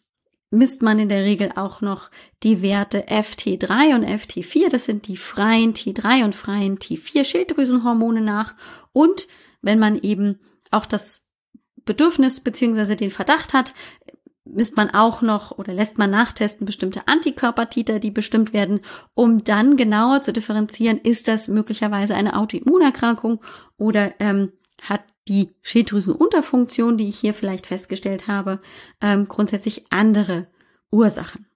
misst 0.50 0.82
man 0.82 0.98
in 0.98 1.08
der 1.08 1.24
Regel 1.24 1.52
auch 1.54 1.80
noch 1.80 2.10
die 2.42 2.60
Werte 2.60 3.06
FT3 3.06 3.94
und 3.94 4.04
FT4, 4.04 4.68
das 4.68 4.84
sind 4.84 5.06
die 5.06 5.16
freien 5.16 5.72
T3 5.74 6.24
und 6.24 6.34
freien 6.34 6.78
T4 6.78 7.24
Schilddrüsenhormone 7.24 8.20
nach 8.20 8.54
und 8.92 9.28
wenn 9.62 9.78
man 9.78 9.98
eben 9.98 10.40
auch 10.70 10.86
das 10.86 11.28
Bedürfnis 11.84 12.40
beziehungsweise 12.40 12.96
den 12.96 13.10
Verdacht 13.10 13.54
hat, 13.54 13.74
misst 14.44 14.76
man 14.76 14.90
auch 14.90 15.22
noch 15.22 15.52
oder 15.52 15.72
lässt 15.72 15.98
man 15.98 16.10
nachtesten 16.10 16.66
bestimmte 16.66 17.06
Antikörpertiter, 17.06 17.98
die 17.98 18.10
bestimmt 18.10 18.52
werden, 18.52 18.80
um 19.14 19.38
dann 19.38 19.76
genauer 19.76 20.22
zu 20.22 20.32
differenzieren, 20.32 20.98
ist 20.98 21.28
das 21.28 21.48
möglicherweise 21.48 22.14
eine 22.14 22.36
Autoimmunerkrankung 22.36 23.40
oder 23.76 24.14
ähm, 24.20 24.52
hat 24.82 25.02
die 25.28 25.54
Schilddrüsenunterfunktion, 25.62 26.96
die 26.96 27.08
ich 27.08 27.18
hier 27.18 27.34
vielleicht 27.34 27.66
festgestellt 27.66 28.26
habe, 28.26 28.60
ähm, 29.00 29.28
grundsätzlich 29.28 29.92
andere 29.92 30.48
Ursachen. 30.90 31.46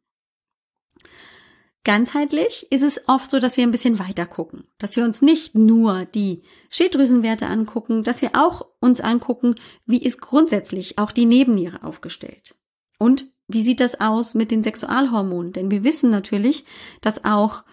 Ganzheitlich 1.85 2.67
ist 2.71 2.83
es 2.83 3.09
oft 3.09 3.31
so, 3.31 3.39
dass 3.39 3.59
wir 3.59 3.65
ein 3.65 3.71
bisschen 3.71 3.99
weiter 3.99 4.25
gucken, 4.25 4.65
dass 4.79 4.97
wir 4.97 5.05
uns 5.05 5.21
nicht 5.21 5.55
nur 5.55 6.07
die 6.07 6.43
Schilddrüsenwerte 6.71 7.47
angucken, 7.47 8.03
dass 8.03 8.23
wir 8.23 8.31
auch 8.33 8.67
uns 8.81 9.03
angucken, 9.03 9.57
wie 9.85 10.03
ist 10.03 10.23
grundsätzlich 10.23 10.99
auch 10.99 11.13
die 11.13 11.27
Nebenniere 11.27 11.83
aufgestellt. 11.83 12.57
Und 12.99 13.27
wie 13.49 13.61
sieht 13.61 13.81
das 13.81 14.01
aus 14.01 14.35
mit 14.35 14.51
den 14.51 14.63
Sexualhormonen? 14.63 15.53
Denn 15.53 15.71
wir 15.71 15.85
wissen 15.85 16.09
natürlich, 16.09 16.65
dass 17.03 17.25
auch 17.25 17.65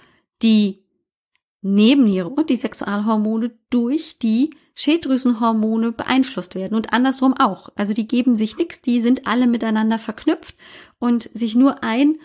die 0.42 0.84
Nebenniere 1.62 2.28
und 2.28 2.50
die 2.50 2.58
Sexualhormone 2.58 3.52
durch 3.70 4.18
die 4.20 4.50
Schilddrüsenhormone 4.74 5.94
beeinflusst 5.94 6.56
werden 6.56 6.76
und 6.76 6.92
andersrum 6.92 7.34
auch. 7.38 7.70
Also 7.76 7.94
die 7.94 8.08
geben 8.08 8.36
sich 8.36 8.58
nichts, 8.58 8.82
die 8.82 9.00
sind 9.00 9.26
alle 9.28 9.48
miteinander 9.48 10.00
verknüpft 10.00 10.56
und 11.00 11.30
sich 11.34 11.56
nur 11.56 11.82
ein 11.84 12.18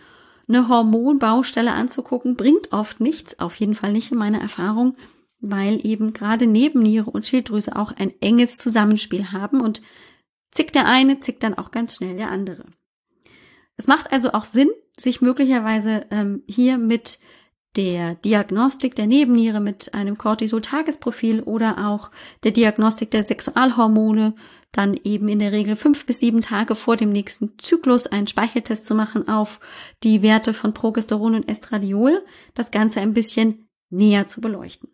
eine 0.49 0.69
Hormonbaustelle 0.69 1.73
anzugucken, 1.73 2.37
bringt 2.37 2.73
oft 2.73 3.00
nichts, 3.00 3.38
auf 3.41 3.57
jeden 3.57 3.75
Fall 3.75 3.93
nicht 3.93 4.12
in 4.12 4.19
meiner 4.19 4.41
Erfahrung, 4.41 4.97
weil 5.41 5.85
eben 5.85 6.12
gerade 6.12 6.47
Nebenniere 6.47 7.11
und 7.11 7.26
Schilddrüse 7.26 7.76
auch 7.76 7.93
ein 7.93 8.12
enges 8.21 8.57
Zusammenspiel 8.57 9.33
haben 9.33 9.61
und 9.61 9.83
zickt 10.50 10.75
der 10.75 10.87
eine, 10.87 11.19
zickt 11.21 11.43
dann 11.43 11.55
auch 11.55 11.71
ganz 11.71 11.97
schnell 11.97 12.17
der 12.17 12.31
andere. 12.31 12.65
Es 13.76 13.87
macht 13.87 14.12
also 14.12 14.33
auch 14.33 14.45
Sinn, 14.45 14.71
sich 14.99 15.21
möglicherweise 15.21 16.07
ähm, 16.11 16.43
hier 16.49 16.79
mit 16.79 17.19
der 17.76 18.15
Diagnostik 18.15 18.95
der 18.95 19.07
Nebenniere 19.07 19.61
mit 19.61 19.93
einem 19.93 20.17
Cortisol-Tagesprofil 20.17 21.43
oder 21.43 21.87
auch 21.87 22.11
der 22.43 22.53
Diagnostik 22.53 23.11
der 23.11 23.23
Sexualhormone 23.23 24.35
dann 24.76 24.99
eben 25.04 25.28
in 25.28 25.38
der 25.38 25.52
Regel 25.52 25.76
fünf 25.76 26.06
bis 26.06 26.18
sieben 26.18 26.42
Tage 26.42 26.75
vor 26.75 26.97
dem 26.97 27.11
nächsten 27.11 27.59
Zyklus 27.59 28.06
einen 28.06 28.26
Speicheltest 28.26 28.87
zu 28.87 28.95
machen 28.95 29.28
auf 29.28 29.61
die 30.02 30.23
Werte 30.23 30.52
von 30.52 30.75
Progesteron 30.75 31.35
und 31.35 31.49
Estradiol, 31.49 32.25
das 32.54 32.71
Ganze 32.71 33.00
ein 33.00 33.14
bisschen 33.14 33.68
näher 33.90 34.26
zu 34.26 34.40
beleuchten. 34.40 34.88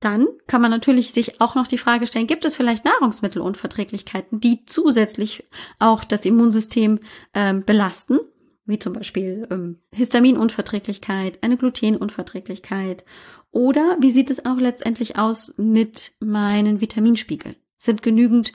Dann 0.00 0.26
kann 0.46 0.62
man 0.62 0.70
natürlich 0.70 1.12
sich 1.12 1.42
auch 1.42 1.54
noch 1.54 1.66
die 1.66 1.76
Frage 1.76 2.06
stellen, 2.06 2.26
gibt 2.26 2.46
es 2.46 2.56
vielleicht 2.56 2.86
Nahrungsmittelunverträglichkeiten, 2.86 4.40
die 4.40 4.64
zusätzlich 4.64 5.44
auch 5.78 6.04
das 6.04 6.24
Immunsystem 6.24 7.00
ähm, 7.34 7.64
belasten? 7.64 8.18
wie 8.70 8.78
zum 8.78 8.94
Beispiel 8.94 9.46
ähm, 9.50 9.78
Histaminunverträglichkeit, 9.92 11.42
eine 11.42 11.58
Glutenunverträglichkeit 11.58 13.04
oder 13.50 13.98
wie 14.00 14.12
sieht 14.12 14.30
es 14.30 14.46
auch 14.46 14.58
letztendlich 14.58 15.18
aus 15.18 15.54
mit 15.58 16.12
meinen 16.20 16.80
Vitaminspiegeln? 16.80 17.56
Sind 17.82 18.02
genügend 18.02 18.52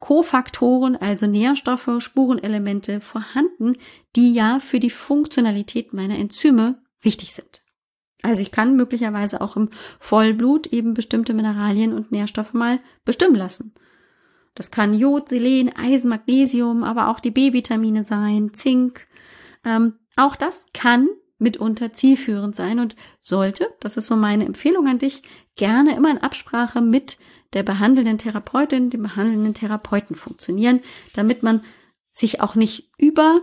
Kofaktoren, 0.00 0.96
also 0.96 1.26
Nährstoffe, 1.26 1.90
Spurenelemente 2.00 3.00
vorhanden, 3.00 3.76
die 4.16 4.34
ja 4.34 4.58
für 4.58 4.80
die 4.80 4.90
Funktionalität 4.90 5.92
meiner 5.92 6.18
Enzyme 6.18 6.82
wichtig 7.00 7.32
sind. 7.32 7.62
Also 8.22 8.42
ich 8.42 8.50
kann 8.50 8.74
möglicherweise 8.74 9.40
auch 9.40 9.56
im 9.56 9.70
Vollblut 10.00 10.66
eben 10.66 10.94
bestimmte 10.94 11.34
Mineralien 11.34 11.92
und 11.92 12.10
Nährstoffe 12.10 12.52
mal 12.52 12.80
bestimmen 13.04 13.36
lassen. 13.36 13.74
Das 14.54 14.72
kann 14.72 14.92
Jod, 14.92 15.28
Selen, 15.28 15.74
Eisen, 15.76 16.08
Magnesium, 16.08 16.82
aber 16.82 17.08
auch 17.08 17.20
die 17.20 17.30
B-Vitamine 17.30 18.04
sein, 18.04 18.52
Zink, 18.54 19.06
ähm, 19.64 19.94
auch 20.16 20.34
das 20.34 20.66
kann 20.74 21.08
mitunter 21.38 21.92
zielführend 21.92 22.54
sein 22.54 22.78
und 22.78 22.96
sollte, 23.20 23.68
das 23.80 23.96
ist 23.96 24.06
so 24.06 24.16
meine 24.16 24.44
Empfehlung 24.44 24.86
an 24.88 24.98
dich, 24.98 25.22
gerne 25.56 25.96
immer 25.96 26.10
in 26.10 26.18
Absprache 26.18 26.80
mit 26.80 27.18
der 27.52 27.62
behandelnden 27.62 28.18
Therapeutin, 28.18 28.90
dem 28.90 29.02
behandelnden 29.02 29.54
Therapeuten 29.54 30.16
funktionieren, 30.16 30.80
damit 31.14 31.42
man 31.42 31.62
sich 32.12 32.40
auch 32.40 32.54
nicht 32.54 32.90
über 32.98 33.40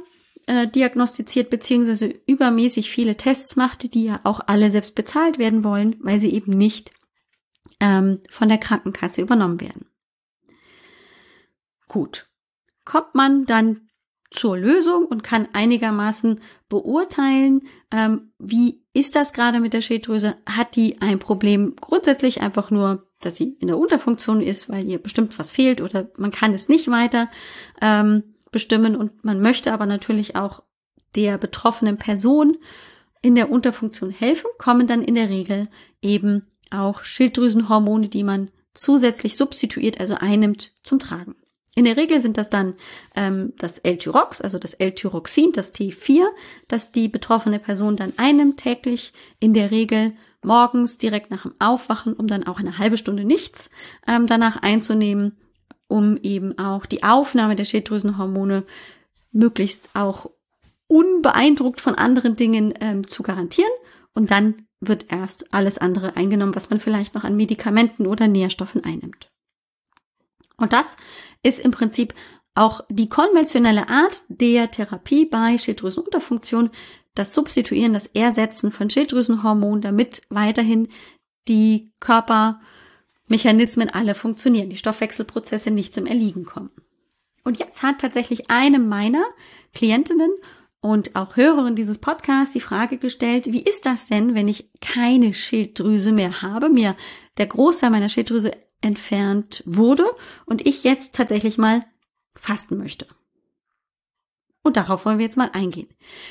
diagnostiziert 0.47 1.49
beziehungsweise 1.49 2.05
übermäßig 2.27 2.91
viele 2.91 3.17
Tests 3.17 3.55
macht, 3.55 3.95
die 3.95 4.03
ja 4.03 4.19
auch 4.23 4.41
alle 4.45 4.69
selbst 4.69 4.93
bezahlt 4.93 5.39
werden 5.39 5.63
wollen, 5.63 5.95
weil 6.01 6.19
sie 6.19 6.31
eben 6.31 6.51
nicht 6.51 6.91
ähm, 7.79 8.19
von 8.29 8.47
der 8.47 8.59
Krankenkasse 8.59 9.23
übernommen 9.23 9.59
werden. 9.59 9.87
Gut. 11.87 12.27
Kommt 12.83 13.15
man 13.15 13.45
dann 13.45 13.84
zur 14.35 14.57
Lösung 14.57 15.05
und 15.05 15.23
kann 15.23 15.47
einigermaßen 15.53 16.41
beurteilen, 16.69 17.61
ähm, 17.91 18.31
wie 18.37 18.83
ist 18.93 19.15
das 19.15 19.33
gerade 19.33 19.59
mit 19.59 19.73
der 19.73 19.81
Schilddrüse? 19.81 20.37
Hat 20.45 20.75
die 20.75 21.01
ein 21.01 21.19
Problem 21.19 21.75
grundsätzlich 21.79 22.41
einfach 22.41 22.71
nur, 22.71 23.07
dass 23.21 23.35
sie 23.35 23.57
in 23.59 23.67
der 23.67 23.77
Unterfunktion 23.77 24.41
ist, 24.41 24.69
weil 24.69 24.85
ihr 24.85 24.99
bestimmt 24.99 25.37
was 25.39 25.51
fehlt 25.51 25.81
oder 25.81 26.09
man 26.17 26.31
kann 26.31 26.53
es 26.53 26.69
nicht 26.69 26.89
weiter 26.89 27.29
ähm, 27.81 28.35
bestimmen 28.51 28.95
und 28.95 29.23
man 29.23 29.41
möchte 29.41 29.73
aber 29.73 29.85
natürlich 29.85 30.35
auch 30.35 30.63
der 31.15 31.37
betroffenen 31.37 31.97
Person 31.97 32.57
in 33.21 33.35
der 33.35 33.51
Unterfunktion 33.51 34.11
helfen, 34.11 34.47
kommen 34.57 34.87
dann 34.87 35.01
in 35.01 35.15
der 35.15 35.29
Regel 35.29 35.67
eben 36.01 36.45
auch 36.69 37.03
Schilddrüsenhormone, 37.03 38.09
die 38.09 38.23
man 38.23 38.51
zusätzlich 38.73 39.35
substituiert, 39.35 39.99
also 39.99 40.15
einnimmt, 40.15 40.73
zum 40.83 40.99
Tragen. 40.99 41.35
In 41.77 41.83
der 41.83 41.97
Regel 41.97 42.21
sind 42.21 42.37
das 42.37 42.49
dann 42.49 42.75
ähm, 43.15 43.53
das 43.57 43.79
L-Tyrox, 43.79 44.39
also 44.39 44.57
das 44.57 44.73
L-Tyroxin, 44.73 45.51
das 45.51 45.73
T4, 45.73 46.25
das 46.69 46.93
die 46.93 47.09
betroffene 47.09 47.59
Person 47.59 47.97
dann 47.97 48.13
einnimmt 48.15 48.57
täglich, 48.57 49.11
in 49.41 49.53
der 49.53 49.71
Regel 49.71 50.13
morgens 50.41 50.97
direkt 50.97 51.31
nach 51.31 51.41
dem 51.41 51.53
Aufwachen, 51.59 52.13
um 52.13 52.27
dann 52.27 52.47
auch 52.47 52.59
eine 52.59 52.77
halbe 52.77 52.95
Stunde 52.95 53.25
nichts 53.25 53.69
ähm, 54.07 54.25
danach 54.25 54.61
einzunehmen, 54.61 55.37
um 55.87 56.17
eben 56.17 56.57
auch 56.57 56.85
die 56.85 57.03
Aufnahme 57.03 57.57
der 57.57 57.65
Schilddrüsenhormone 57.65 58.63
möglichst 59.33 59.89
auch 59.93 60.31
unbeeindruckt 60.87 61.81
von 61.81 61.95
anderen 61.95 62.37
Dingen 62.37 62.73
ähm, 62.79 63.05
zu 63.05 63.21
garantieren. 63.21 63.71
Und 64.13 64.31
dann 64.31 64.65
wird 64.79 65.11
erst 65.11 65.53
alles 65.53 65.77
andere 65.77 66.15
eingenommen, 66.15 66.55
was 66.55 66.69
man 66.69 66.79
vielleicht 66.79 67.15
noch 67.15 67.25
an 67.25 67.35
Medikamenten 67.35 68.07
oder 68.07 68.29
Nährstoffen 68.29 68.83
einnimmt. 68.83 69.29
Und 70.57 70.73
das 70.73 70.97
ist 71.43 71.59
im 71.59 71.71
Prinzip 71.71 72.13
auch 72.55 72.81
die 72.89 73.09
konventionelle 73.09 73.89
Art 73.89 74.23
der 74.29 74.71
Therapie 74.71 75.25
bei 75.25 75.57
Schilddrüsenunterfunktion, 75.57 76.69
das 77.13 77.33
Substituieren, 77.33 77.93
das 77.93 78.07
Ersetzen 78.07 78.71
von 78.71 78.89
Schilddrüsenhormonen, 78.89 79.81
damit 79.81 80.21
weiterhin 80.29 80.87
die 81.47 81.91
Körpermechanismen 81.99 83.89
alle 83.89 84.15
funktionieren, 84.15 84.69
die 84.69 84.77
Stoffwechselprozesse 84.77 85.71
nicht 85.71 85.93
zum 85.93 86.05
Erliegen 86.05 86.45
kommen. 86.45 86.71
Und 87.43 87.59
jetzt 87.59 87.83
hat 87.83 87.99
tatsächlich 87.99 88.49
eine 88.49 88.79
meiner 88.79 89.23
Klientinnen 89.73 90.31
und 90.81 91.15
auch 91.15 91.35
Hörerin 91.35 91.75
dieses 91.75 91.99
Podcasts 91.99 92.53
die 92.53 92.61
Frage 92.61 92.97
gestellt, 92.97 93.51
wie 93.51 93.63
ist 93.63 93.85
das 93.85 94.07
denn, 94.07 94.35
wenn 94.35 94.47
ich 94.47 94.69
keine 94.81 95.33
Schilddrüse 95.33 96.11
mehr 96.11 96.41
habe, 96.41 96.69
mir 96.69 96.95
der 97.37 97.47
Großteil 97.47 97.91
meiner 97.91 98.09
Schilddrüse 98.09 98.51
entfernt 98.81 99.63
wurde 99.65 100.05
und 100.45 100.65
ich 100.65 100.83
jetzt 100.83 101.15
tatsächlich 101.15 101.57
mal 101.57 101.85
fasten 102.35 102.77
möchte. 102.77 103.07
Und 104.63 104.77
darauf 104.77 105.05
wollen 105.05 105.19
wir 105.19 105.25
jetzt 105.25 105.37
mal 105.37 105.51
eingehen. 105.53 105.87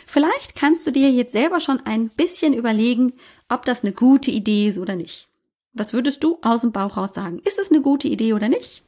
Vielleicht 0.07 0.57
kannst 0.57 0.87
du 0.87 0.90
dir 0.90 1.11
jetzt 1.11 1.33
selber 1.33 1.61
schon 1.61 1.80
ein 1.87 2.09
bisschen 2.09 2.52
überlegen, 2.52 3.12
ob 3.48 3.64
das 3.64 3.85
eine 3.85 3.92
gute 3.92 4.30
Idee 4.30 4.68
ist 4.68 4.78
oder 4.78 4.96
nicht. 4.96 5.28
Was 5.72 5.92
würdest 5.92 6.24
du 6.24 6.38
aus 6.42 6.62
dem 6.62 6.72
Bauch 6.72 6.96
raus 6.96 7.14
sagen? 7.14 7.40
Ist 7.44 7.59
es 7.59 7.70
eine 7.70 7.80
gute 7.80 8.09
Idee 8.09 8.33
oder 8.33 8.48
nicht? 8.48 8.83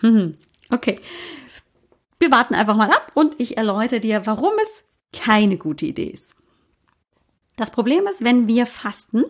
Hm, 0.00 0.36
okay. 0.70 1.00
Wir 2.18 2.30
warten 2.30 2.54
einfach 2.54 2.76
mal 2.76 2.90
ab 2.90 3.12
und 3.14 3.38
ich 3.40 3.56
erläutere 3.56 4.00
dir, 4.00 4.26
warum 4.26 4.52
es 4.62 4.84
keine 5.12 5.58
gute 5.58 5.86
Idee 5.86 6.08
ist. 6.08 6.34
Das 7.56 7.70
Problem 7.70 8.06
ist, 8.06 8.24
wenn 8.24 8.48
wir 8.48 8.66
fasten, 8.66 9.24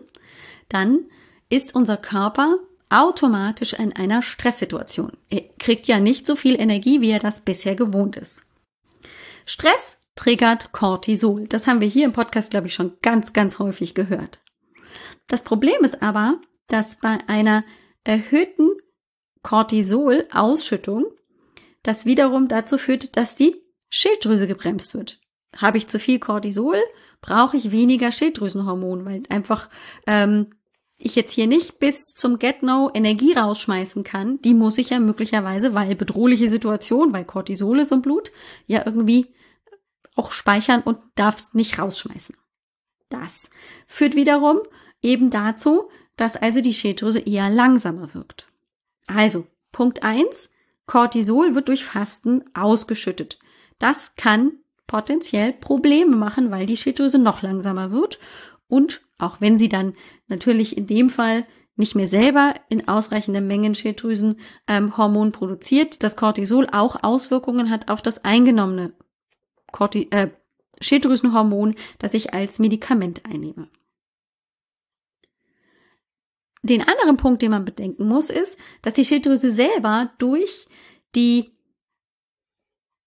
dann 0.68 1.06
ist 1.48 1.74
unser 1.74 1.96
Körper 1.96 2.58
automatisch 2.90 3.72
in 3.72 3.94
einer 3.94 4.22
Stresssituation. 4.22 5.12
Er 5.28 5.42
kriegt 5.58 5.86
ja 5.86 5.98
nicht 5.98 6.26
so 6.26 6.36
viel 6.36 6.60
Energie, 6.60 7.00
wie 7.00 7.10
er 7.10 7.18
das 7.18 7.40
bisher 7.40 7.74
gewohnt 7.74 8.16
ist. 8.16 8.44
Stress 9.44 9.98
triggert 10.14 10.72
Cortisol. 10.72 11.46
Das 11.46 11.66
haben 11.66 11.80
wir 11.80 11.88
hier 11.88 12.04
im 12.04 12.12
Podcast, 12.12 12.50
glaube 12.50 12.66
ich, 12.66 12.74
schon 12.74 12.96
ganz, 13.02 13.32
ganz 13.32 13.58
häufig 13.58 13.94
gehört. 13.94 14.40
Das 15.26 15.42
Problem 15.42 15.82
ist 15.82 16.02
aber, 16.02 16.40
dass 16.68 16.96
bei 16.96 17.18
einer 17.26 17.64
erhöhten 18.04 18.70
Cortisol-Ausschüttung 19.42 21.06
das 21.82 22.06
wiederum 22.06 22.48
dazu 22.48 22.78
führt, 22.78 23.16
dass 23.16 23.36
die 23.36 23.62
Schilddrüse 23.90 24.46
gebremst 24.48 24.94
wird. 24.94 25.20
Habe 25.56 25.78
ich 25.78 25.86
zu 25.86 25.98
viel 25.98 26.18
Cortisol, 26.18 26.78
brauche 27.20 27.56
ich 27.56 27.70
weniger 27.70 28.10
Schilddrüsenhormon, 28.10 29.04
weil 29.04 29.22
einfach 29.28 29.68
ähm, 30.06 30.54
ich 30.98 31.14
jetzt 31.14 31.32
hier 31.32 31.46
nicht 31.46 31.78
bis 31.78 32.14
zum 32.14 32.38
Get-No 32.38 32.90
Energie 32.94 33.34
rausschmeißen 33.34 34.02
kann, 34.02 34.40
die 34.40 34.54
muss 34.54 34.78
ich 34.78 34.90
ja 34.90 34.98
möglicherweise, 34.98 35.74
weil 35.74 35.94
bedrohliche 35.94 36.48
Situation, 36.48 37.12
weil 37.12 37.24
Cortisol 37.24 37.80
ist 37.80 37.92
im 37.92 38.02
Blut, 38.02 38.32
ja 38.66 38.82
irgendwie 38.86 39.34
auch 40.14 40.32
speichern 40.32 40.82
und 40.82 40.98
darf 41.14 41.36
es 41.36 41.54
nicht 41.54 41.78
rausschmeißen. 41.78 42.36
Das 43.10 43.50
führt 43.86 44.14
wiederum 44.14 44.60
eben 45.02 45.30
dazu, 45.30 45.90
dass 46.16 46.36
also 46.36 46.62
die 46.62 46.74
Schilddrüse 46.74 47.20
eher 47.20 47.50
langsamer 47.50 48.14
wirkt. 48.14 48.48
Also, 49.06 49.46
Punkt 49.72 50.02
eins: 50.02 50.50
Cortisol 50.86 51.54
wird 51.54 51.68
durch 51.68 51.84
Fasten 51.84 52.42
ausgeschüttet. 52.54 53.38
Das 53.78 54.14
kann 54.16 54.52
potenziell 54.86 55.52
Probleme 55.52 56.16
machen, 56.16 56.50
weil 56.50 56.64
die 56.64 56.76
Schilddrüse 56.76 57.18
noch 57.18 57.42
langsamer 57.42 57.92
wird 57.92 58.18
und 58.68 59.02
auch 59.18 59.40
wenn 59.40 59.56
sie 59.56 59.68
dann 59.68 59.94
natürlich 60.28 60.76
in 60.76 60.86
dem 60.86 61.10
Fall 61.10 61.46
nicht 61.76 61.94
mehr 61.94 62.08
selber 62.08 62.54
in 62.68 62.88
ausreichenden 62.88 63.46
Mengen 63.46 63.74
Schilddrüsenhormon 63.74 65.26
ähm, 65.26 65.32
produziert, 65.32 66.02
das 66.02 66.16
Cortisol 66.16 66.66
auch 66.72 67.02
Auswirkungen 67.02 67.70
hat 67.70 67.90
auf 67.90 68.02
das 68.02 68.24
eingenommene 68.24 68.94
Corti 69.72 70.08
äh, 70.10 70.30
Schilddrüsenhormon, 70.80 71.74
das 71.98 72.14
ich 72.14 72.34
als 72.34 72.58
Medikament 72.58 73.24
einnehme. 73.26 73.68
Den 76.62 76.82
anderen 76.82 77.16
Punkt, 77.16 77.42
den 77.42 77.52
man 77.52 77.64
bedenken 77.64 78.08
muss, 78.08 78.28
ist, 78.28 78.58
dass 78.82 78.94
die 78.94 79.04
Schilddrüse 79.04 79.50
selber 79.50 80.12
durch 80.18 80.66
die 81.14 81.56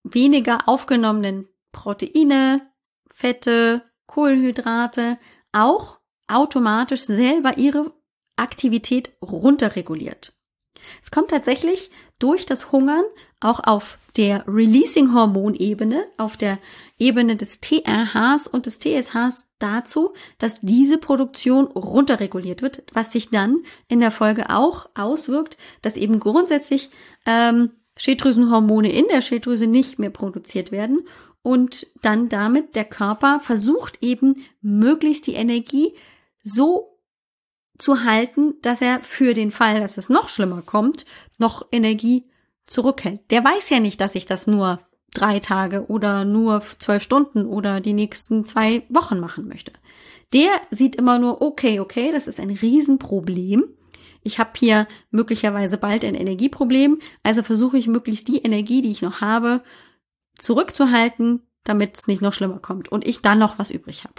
weniger 0.03 0.67
aufgenommenen 0.67 1.47
Proteine, 1.71 2.71
Fette, 3.11 3.83
Kohlenhydrate 4.07 5.19
auch 5.51 5.99
automatisch 6.27 7.01
selber 7.01 7.57
ihre 7.57 7.91
Aktivität 8.35 9.13
runterreguliert. 9.21 10.33
Es 11.03 11.11
kommt 11.11 11.29
tatsächlich 11.29 11.91
durch 12.19 12.45
das 12.45 12.71
Hungern 12.71 13.03
auch 13.39 13.61
auf 13.63 13.97
der 14.17 14.45
Releasing-Hormon-Ebene, 14.47 16.05
auf 16.17 16.37
der 16.37 16.59
Ebene 16.97 17.35
des 17.35 17.59
TRHs 17.61 18.47
und 18.47 18.65
des 18.65 18.79
TSHs 18.79 19.45
dazu, 19.59 20.13
dass 20.37 20.61
diese 20.61 20.97
Produktion 20.97 21.67
runterreguliert 21.67 22.61
wird, 22.61 22.83
was 22.93 23.11
sich 23.11 23.29
dann 23.29 23.59
in 23.87 23.99
der 23.99 24.11
Folge 24.11 24.49
auch 24.49 24.89
auswirkt, 24.95 25.57
dass 25.81 25.97
eben 25.97 26.19
grundsätzlich 26.19 26.89
ähm, 27.25 27.71
Schilddrüsenhormone 27.97 28.91
in 28.91 29.07
der 29.09 29.21
Schilddrüse 29.21 29.67
nicht 29.67 29.99
mehr 29.99 30.09
produziert 30.09 30.71
werden 30.71 31.05
und 31.41 31.87
dann 32.01 32.29
damit 32.29 32.75
der 32.75 32.85
Körper 32.85 33.39
versucht 33.39 33.99
eben 34.01 34.45
möglichst 34.61 35.27
die 35.27 35.33
Energie 35.33 35.93
so 36.43 36.97
zu 37.77 38.03
halten, 38.03 38.55
dass 38.61 38.81
er 38.81 39.01
für 39.01 39.33
den 39.33 39.51
Fall, 39.51 39.79
dass 39.79 39.97
es 39.97 40.09
noch 40.09 40.27
schlimmer 40.27 40.61
kommt, 40.61 41.05
noch 41.37 41.65
Energie 41.71 42.25
zurückhält. 42.65 43.21
Der 43.31 43.43
weiß 43.43 43.69
ja 43.69 43.79
nicht, 43.79 44.01
dass 44.01 44.15
ich 44.15 44.25
das 44.25 44.47
nur 44.47 44.79
drei 45.13 45.39
Tage 45.39 45.87
oder 45.87 46.25
nur 46.25 46.61
zwölf 46.77 47.01
Stunden 47.01 47.45
oder 47.45 47.81
die 47.81 47.93
nächsten 47.93 48.45
zwei 48.45 48.83
Wochen 48.89 49.19
machen 49.19 49.47
möchte. 49.47 49.71
Der 50.33 50.49
sieht 50.69 50.95
immer 50.95 51.17
nur, 51.17 51.41
okay, 51.41 51.79
okay, 51.79 52.11
das 52.11 52.27
ist 52.27 52.39
ein 52.39 52.51
Riesenproblem. 52.51 53.63
Ich 54.21 54.37
habe 54.37 54.51
hier 54.55 54.87
möglicherweise 55.09 55.77
bald 55.77 56.03
ein 56.03 56.13
Energieproblem, 56.13 56.99
also 57.23 57.41
versuche 57.41 57.77
ich 57.77 57.87
möglichst 57.87 58.27
die 58.27 58.39
Energie, 58.39 58.81
die 58.81 58.91
ich 58.91 59.01
noch 59.01 59.21
habe, 59.21 59.63
zurückzuhalten, 60.39 61.43
damit 61.63 61.97
es 61.97 62.07
nicht 62.07 62.21
noch 62.21 62.33
schlimmer 62.33 62.59
kommt 62.59 62.89
und 62.89 63.05
ich 63.05 63.21
dann 63.21 63.39
noch 63.39 63.57
was 63.59 63.71
übrig 63.71 64.03
habe. 64.03 64.15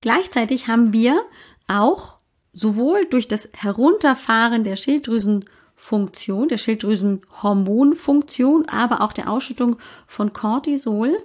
Gleichzeitig 0.00 0.68
haben 0.68 0.92
wir 0.92 1.20
auch 1.66 2.20
sowohl 2.52 3.06
durch 3.06 3.26
das 3.28 3.48
Herunterfahren 3.52 4.64
der 4.64 4.74
Schilddrüsenfunktion, 4.76 6.48
der 6.48 6.58
Schilddrüsenhormonfunktion, 6.58 8.68
aber 8.68 9.02
auch 9.02 9.12
der 9.12 9.30
Ausschüttung 9.30 9.76
von 10.06 10.32
Cortisol 10.32 11.16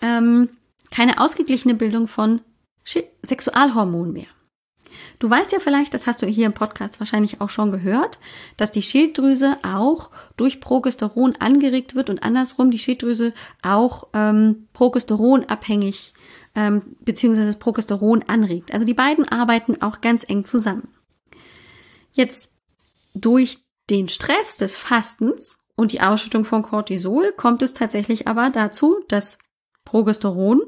ähm, 0.00 0.48
keine 0.90 1.20
ausgeglichene 1.20 1.74
Bildung 1.74 2.06
von 2.06 2.40
Sexualhormonen 2.84 4.12
mehr. 4.12 4.26
Du 5.18 5.30
weißt 5.30 5.52
ja 5.52 5.58
vielleicht, 5.58 5.94
das 5.94 6.06
hast 6.06 6.22
du 6.22 6.26
hier 6.26 6.46
im 6.46 6.54
Podcast 6.54 7.00
wahrscheinlich 7.00 7.40
auch 7.40 7.50
schon 7.50 7.70
gehört, 7.70 8.18
dass 8.56 8.72
die 8.72 8.82
Schilddrüse 8.82 9.58
auch 9.62 10.10
durch 10.36 10.60
Progesteron 10.60 11.36
angeregt 11.38 11.94
wird 11.94 12.10
und 12.10 12.22
andersrum 12.22 12.70
die 12.70 12.78
Schilddrüse 12.78 13.32
auch 13.62 14.08
ähm, 14.12 14.68
progesteronabhängig 14.72 16.14
ähm, 16.54 16.96
beziehungsweise 17.00 17.46
das 17.46 17.58
Progesteron 17.58 18.24
anregt. 18.26 18.72
Also 18.72 18.84
die 18.84 18.94
beiden 18.94 19.28
arbeiten 19.28 19.82
auch 19.82 20.00
ganz 20.00 20.24
eng 20.28 20.44
zusammen. 20.44 20.88
Jetzt 22.12 22.52
durch 23.14 23.58
den 23.90 24.08
Stress 24.08 24.56
des 24.56 24.76
Fastens 24.76 25.66
und 25.76 25.92
die 25.92 26.00
Ausschüttung 26.00 26.44
von 26.44 26.62
Cortisol 26.62 27.32
kommt 27.32 27.62
es 27.62 27.74
tatsächlich 27.74 28.28
aber 28.28 28.50
dazu, 28.50 28.96
dass 29.08 29.38
Progesteron 29.84 30.62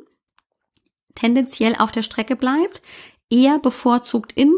tendenziell 1.15 1.75
auf 1.77 1.93
der 1.93 2.03
Strecke 2.03 2.37
bleibt, 2.37 2.83
eher 3.31 3.59
bevorzugt 3.59 4.33
in 4.33 4.57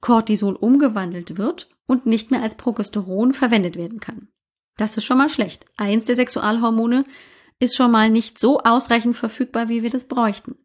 Cortisol 0.00 0.54
umgewandelt 0.54 1.38
wird 1.38 1.68
und 1.86 2.06
nicht 2.06 2.30
mehr 2.30 2.42
als 2.42 2.56
Progesteron 2.56 3.32
verwendet 3.32 3.76
werden 3.76 4.00
kann. 4.00 4.28
Das 4.76 4.96
ist 4.96 5.04
schon 5.04 5.18
mal 5.18 5.28
schlecht. 5.28 5.66
Eins 5.76 6.06
der 6.06 6.16
Sexualhormone 6.16 7.04
ist 7.58 7.76
schon 7.76 7.90
mal 7.90 8.10
nicht 8.10 8.38
so 8.38 8.60
ausreichend 8.60 9.16
verfügbar, 9.16 9.68
wie 9.68 9.82
wir 9.82 9.90
das 9.90 10.08
bräuchten. 10.08 10.56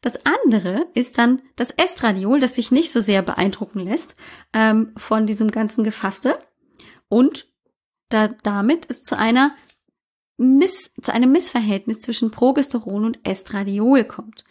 Das 0.00 0.24
andere 0.24 0.86
ist 0.94 1.18
dann 1.18 1.42
das 1.56 1.70
Estradiol, 1.72 2.40
das 2.40 2.54
sich 2.54 2.70
nicht 2.70 2.90
so 2.90 3.00
sehr 3.00 3.22
beeindrucken 3.22 3.80
lässt 3.80 4.16
ähm, 4.54 4.92
von 4.96 5.26
diesem 5.26 5.50
ganzen 5.50 5.84
Gefaste 5.84 6.38
und 7.08 7.46
da, 8.08 8.28
damit 8.28 8.86
ist 8.86 9.04
zu 9.04 9.18
einer 9.18 9.54
Miss, 10.38 10.94
zu 11.02 11.12
einem 11.12 11.32
Missverhältnis 11.32 12.00
zwischen 12.00 12.30
Progesteron 12.30 13.04
und 13.04 13.18
Estradiol 13.24 14.04
kommt. 14.04 14.44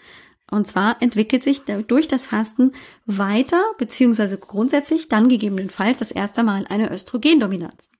Und 0.49 0.65
zwar 0.65 1.01
entwickelt 1.01 1.43
sich 1.43 1.63
durch 1.63 2.07
das 2.07 2.25
Fasten 2.25 2.71
weiter, 3.05 3.62
beziehungsweise 3.77 4.38
grundsätzlich 4.38 5.10
dann 5.10 5.27
gegebenenfalls 5.27 5.99
das 5.99 6.12
erste 6.12 6.43
Mal 6.43 6.65
eine 6.69 6.91
Östrogendominanz. 6.91 7.91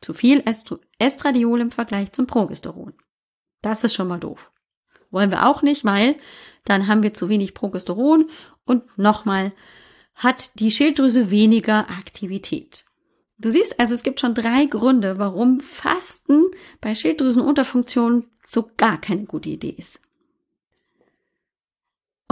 Zu 0.00 0.14
viel 0.14 0.42
Estradiol 0.98 1.60
im 1.60 1.70
Vergleich 1.70 2.12
zum 2.12 2.26
Progesteron. 2.26 2.94
Das 3.60 3.84
ist 3.84 3.94
schon 3.94 4.08
mal 4.08 4.18
doof. 4.18 4.52
Wollen 5.10 5.30
wir 5.30 5.46
auch 5.46 5.62
nicht, 5.62 5.84
weil 5.84 6.16
dann 6.64 6.88
haben 6.88 7.02
wir 7.02 7.12
zu 7.12 7.28
wenig 7.28 7.54
Progesteron 7.54 8.30
und 8.64 8.98
nochmal 8.98 9.52
hat 10.14 10.58
die 10.60 10.70
Schilddrüse 10.70 11.30
weniger 11.30 11.90
Aktivität. 11.90 12.84
Du 13.38 13.50
siehst 13.50 13.80
also, 13.80 13.94
es 13.94 14.02
gibt 14.02 14.20
schon 14.20 14.34
drei 14.34 14.66
Gründe, 14.66 15.18
warum 15.18 15.60
Fasten 15.60 16.46
bei 16.80 16.94
Schilddrüsenunterfunktion 16.94 18.30
so 18.46 18.70
gar 18.76 19.00
keine 19.00 19.24
gute 19.24 19.50
Idee 19.50 19.74
ist. 19.76 20.00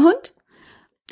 Und 0.01 0.35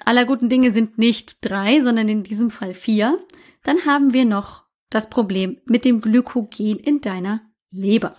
aller 0.04 0.24
guten 0.24 0.48
Dinge 0.48 0.72
sind 0.72 0.98
nicht 0.98 1.38
drei, 1.42 1.80
sondern 1.80 2.08
in 2.08 2.22
diesem 2.22 2.50
Fall 2.50 2.74
vier. 2.74 3.18
Dann 3.62 3.84
haben 3.84 4.12
wir 4.14 4.24
noch 4.24 4.64
das 4.88 5.10
Problem 5.10 5.60
mit 5.66 5.84
dem 5.84 6.00
Glykogen 6.00 6.78
in 6.78 7.00
deiner 7.00 7.42
Leber. 7.70 8.16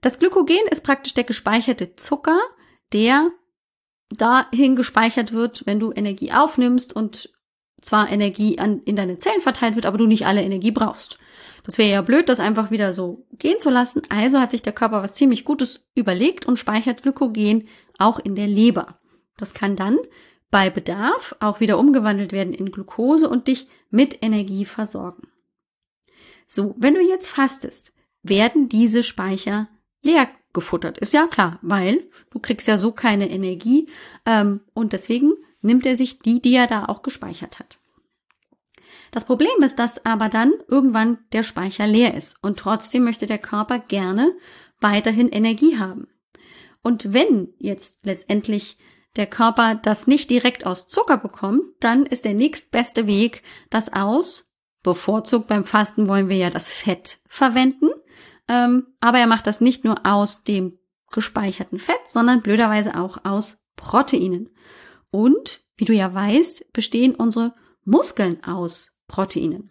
Das 0.00 0.20
Glykogen 0.20 0.68
ist 0.70 0.84
praktisch 0.84 1.14
der 1.14 1.24
gespeicherte 1.24 1.96
Zucker, 1.96 2.38
der 2.92 3.30
dahin 4.10 4.76
gespeichert 4.76 5.32
wird, 5.32 5.66
wenn 5.66 5.80
du 5.80 5.92
Energie 5.92 6.32
aufnimmst 6.32 6.94
und 6.94 7.30
zwar 7.80 8.10
Energie 8.10 8.58
an, 8.58 8.80
in 8.84 8.96
deine 8.96 9.18
Zellen 9.18 9.40
verteilt 9.40 9.74
wird, 9.74 9.86
aber 9.86 9.98
du 9.98 10.06
nicht 10.06 10.26
alle 10.26 10.42
Energie 10.42 10.70
brauchst. 10.70 11.18
Das 11.64 11.78
wäre 11.78 11.90
ja 11.90 12.02
blöd, 12.02 12.28
das 12.28 12.40
einfach 12.40 12.70
wieder 12.70 12.92
so 12.92 13.26
gehen 13.32 13.58
zu 13.58 13.70
lassen. 13.70 14.02
Also 14.08 14.40
hat 14.40 14.52
sich 14.52 14.62
der 14.62 14.72
Körper 14.72 15.02
was 15.02 15.14
ziemlich 15.14 15.44
Gutes 15.44 15.86
überlegt 15.94 16.46
und 16.46 16.58
speichert 16.58 17.02
Glykogen 17.02 17.68
auch 17.98 18.18
in 18.18 18.36
der 18.36 18.46
Leber. 18.46 19.00
Das 19.38 19.54
kann 19.54 19.76
dann 19.76 19.96
bei 20.50 20.68
Bedarf 20.68 21.34
auch 21.40 21.60
wieder 21.60 21.78
umgewandelt 21.78 22.32
werden 22.32 22.52
in 22.52 22.70
Glucose 22.70 23.28
und 23.28 23.48
dich 23.48 23.68
mit 23.90 24.22
Energie 24.22 24.66
versorgen. 24.66 25.28
So, 26.46 26.74
wenn 26.78 26.94
du 26.94 27.00
jetzt 27.00 27.28
fastest, 27.28 27.94
werden 28.22 28.68
diese 28.68 29.02
Speicher 29.02 29.68
leer 30.02 30.28
gefuttert. 30.52 30.98
Ist 30.98 31.12
ja 31.12 31.26
klar, 31.26 31.58
weil 31.62 32.08
du 32.30 32.38
kriegst 32.38 32.66
ja 32.68 32.78
so 32.78 32.92
keine 32.92 33.30
Energie 33.30 33.88
ähm, 34.26 34.60
und 34.74 34.92
deswegen 34.92 35.32
nimmt 35.60 35.86
er 35.86 35.96
sich 35.96 36.18
die, 36.20 36.40
die 36.40 36.54
er 36.54 36.66
da 36.66 36.86
auch 36.86 37.02
gespeichert 37.02 37.58
hat. 37.58 37.78
Das 39.10 39.24
Problem 39.24 39.62
ist, 39.62 39.78
dass 39.78 40.04
aber 40.04 40.28
dann 40.28 40.52
irgendwann 40.68 41.18
der 41.32 41.42
Speicher 41.42 41.86
leer 41.86 42.14
ist 42.14 42.42
und 42.42 42.58
trotzdem 42.58 43.04
möchte 43.04 43.26
der 43.26 43.38
Körper 43.38 43.78
gerne 43.78 44.34
weiterhin 44.80 45.28
Energie 45.28 45.78
haben. 45.78 46.08
Und 46.82 47.12
wenn 47.12 47.52
jetzt 47.58 48.06
letztendlich 48.06 48.78
der 49.16 49.26
Körper 49.26 49.74
das 49.74 50.06
nicht 50.06 50.30
direkt 50.30 50.66
aus 50.66 50.88
Zucker 50.88 51.16
bekommt, 51.16 51.62
dann 51.80 52.06
ist 52.06 52.24
der 52.24 52.34
nächstbeste 52.34 53.06
Weg, 53.06 53.42
das 53.70 53.92
aus, 53.92 54.48
bevorzugt 54.82 55.48
beim 55.48 55.64
Fasten 55.64 56.08
wollen 56.08 56.28
wir 56.28 56.36
ja 56.36 56.50
das 56.50 56.70
Fett 56.70 57.18
verwenden, 57.28 57.90
ähm, 58.48 58.86
aber 59.00 59.18
er 59.18 59.26
macht 59.26 59.46
das 59.46 59.60
nicht 59.60 59.84
nur 59.84 60.06
aus 60.06 60.44
dem 60.44 60.78
gespeicherten 61.10 61.78
Fett, 61.78 62.00
sondern 62.06 62.42
blöderweise 62.42 62.96
auch 62.96 63.24
aus 63.24 63.58
Proteinen. 63.76 64.50
Und, 65.10 65.62
wie 65.76 65.84
du 65.84 65.92
ja 65.92 66.12
weißt, 66.12 66.72
bestehen 66.72 67.14
unsere 67.14 67.54
Muskeln 67.84 68.44
aus 68.44 68.92
Proteinen. 69.06 69.70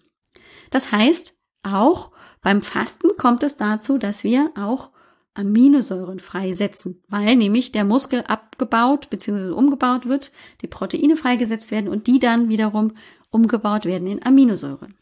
Das 0.71 0.91
heißt, 0.91 1.38
auch 1.63 2.12
beim 2.41 2.62
Fasten 2.62 3.10
kommt 3.17 3.43
es 3.43 3.58
dazu, 3.58 3.97
dass 3.97 4.23
wir 4.23 4.52
auch 4.56 4.91
Aminosäuren 5.38 6.19
freisetzen, 6.19 7.04
weil 7.08 7.36
nämlich 7.36 7.71
der 7.71 7.84
Muskel 7.84 8.23
abgebaut 8.23 9.10
bzw. 9.10 9.52
umgebaut 9.52 10.08
wird, 10.08 10.32
die 10.62 10.67
Proteine 10.67 11.15
freigesetzt 11.15 11.71
werden 11.71 11.89
und 11.89 12.08
die 12.08 12.19
dann 12.19 12.50
wiederum 12.50 12.95
umgebaut 13.30 13.86
werden 13.86 14.08
in 14.08 14.23
Aminosäuren. 14.23 14.95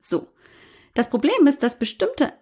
So. 0.00 0.28
Das 0.94 1.10
Problem 1.10 1.46
ist, 1.46 1.62
dass 1.62 1.78
bestimmte 1.78 2.32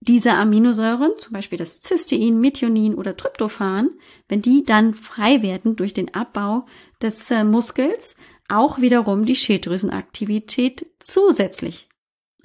diese 0.00 0.32
Aminosäuren, 0.32 1.12
zum 1.18 1.34
Beispiel 1.34 1.58
das 1.58 1.82
Cystein, 1.82 2.40
Methionin 2.40 2.94
oder 2.94 3.16
Tryptophan, 3.16 3.90
wenn 4.28 4.40
die 4.40 4.64
dann 4.64 4.94
frei 4.94 5.42
werden 5.42 5.76
durch 5.76 5.92
den 5.92 6.14
Abbau 6.14 6.66
des 7.02 7.30
äh, 7.30 7.44
Muskels, 7.44 8.16
auch 8.48 8.80
wiederum 8.80 9.26
die 9.26 9.36
Schilddrüsenaktivität 9.36 10.86
zusätzlich 10.98 11.88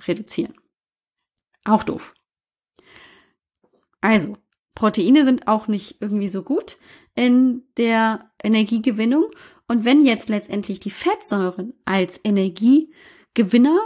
reduzieren. 0.06 0.54
Auch 1.63 1.84
doof. 1.84 2.13
Also, 4.05 4.37
Proteine 4.75 5.25
sind 5.25 5.47
auch 5.47 5.67
nicht 5.67 5.97
irgendwie 5.99 6.29
so 6.29 6.43
gut 6.43 6.77
in 7.15 7.63
der 7.77 8.29
Energiegewinnung. 8.43 9.25
Und 9.67 9.83
wenn 9.83 10.05
jetzt 10.05 10.29
letztendlich 10.29 10.79
die 10.79 10.91
Fettsäuren 10.91 11.73
als 11.85 12.21
Energiegewinner 12.23 13.79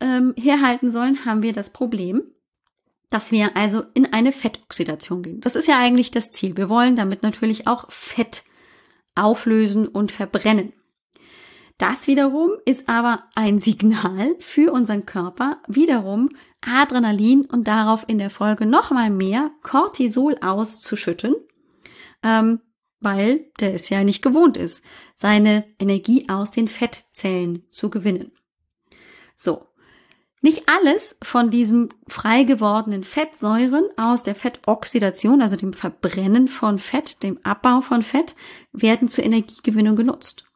ähm, 0.00 0.34
herhalten 0.36 0.90
sollen, 0.90 1.24
haben 1.24 1.44
wir 1.44 1.52
das 1.52 1.70
Problem, 1.70 2.22
dass 3.10 3.30
wir 3.30 3.56
also 3.56 3.84
in 3.94 4.12
eine 4.12 4.32
Fettoxidation 4.32 5.22
gehen. 5.22 5.40
Das 5.40 5.54
ist 5.54 5.68
ja 5.68 5.78
eigentlich 5.78 6.10
das 6.10 6.32
Ziel. 6.32 6.56
Wir 6.56 6.68
wollen 6.68 6.96
damit 6.96 7.22
natürlich 7.22 7.68
auch 7.68 7.88
Fett 7.92 8.42
auflösen 9.14 9.86
und 9.86 10.10
verbrennen. 10.10 10.72
Das 11.80 12.06
wiederum 12.08 12.50
ist 12.66 12.90
aber 12.90 13.24
ein 13.34 13.58
Signal 13.58 14.36
für 14.38 14.70
unseren 14.70 15.06
Körper, 15.06 15.62
wiederum 15.66 16.28
Adrenalin 16.60 17.46
und 17.46 17.68
darauf 17.68 18.04
in 18.06 18.18
der 18.18 18.28
Folge 18.28 18.66
nochmal 18.66 19.08
mehr 19.08 19.50
Cortisol 19.62 20.36
auszuschütten, 20.42 21.36
ähm, 22.22 22.60
weil 23.00 23.50
der 23.60 23.72
es 23.72 23.88
ja 23.88 24.04
nicht 24.04 24.20
gewohnt 24.20 24.58
ist, 24.58 24.84
seine 25.16 25.64
Energie 25.78 26.28
aus 26.28 26.50
den 26.50 26.68
Fettzellen 26.68 27.64
zu 27.70 27.88
gewinnen. 27.88 28.32
So, 29.38 29.66
nicht 30.42 30.68
alles 30.68 31.16
von 31.22 31.48
diesen 31.48 31.88
frei 32.06 32.42
gewordenen 32.42 33.04
Fettsäuren 33.04 33.88
aus 33.96 34.22
der 34.22 34.34
Fettoxidation, 34.34 35.40
also 35.40 35.56
dem 35.56 35.72
Verbrennen 35.72 36.46
von 36.46 36.78
Fett, 36.78 37.22
dem 37.22 37.38
Abbau 37.42 37.80
von 37.80 38.02
Fett, 38.02 38.36
werden 38.70 39.08
zur 39.08 39.24
Energiegewinnung 39.24 39.96
genutzt. 39.96 40.49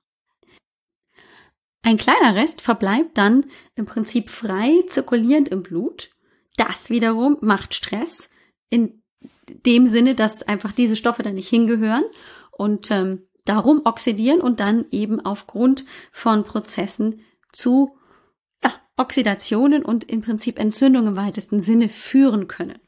Ein 1.85 1.99
kleiner 1.99 2.35
Rest 2.35 2.63
verbleibt 2.63 3.17
dann 3.19 3.47
im 3.77 3.87
Prinzip 3.87 4.31
frei 4.31 4.83
zirkulierend 4.89 5.51
im 5.51 5.63
Blut. 5.63 6.11
Das 6.57 6.91
wiederum 6.91 7.37
macht 7.41 7.75
Stress 7.75 8.31
in 8.71 9.03
dem 9.67 9.87
Sinne, 9.87 10.15
dass 10.15 10.43
einfach 10.43 10.73
diese 10.73 10.97
Stoffe 10.97 11.23
da 11.23 11.31
nicht 11.31 11.49
hingehören 11.49 12.05
und 12.51 12.91
ähm, 12.91 13.29
darum 13.45 13.83
oxidieren 13.85 14.41
und 14.41 14.61
dann 14.61 14.87
eben 14.91 15.25
aufgrund 15.25 15.85
von 16.11 16.45
Prozessen 16.45 17.21
zu 17.53 17.97
Oxidationen 18.97 19.85
und 19.85 20.05
im 20.05 20.23
Prinzip 20.23 20.59
Entzündungen 20.59 21.09
im 21.09 21.17
weitesten 21.17 21.61
Sinne 21.61 21.89
führen 21.89 22.47
können. 22.47 22.79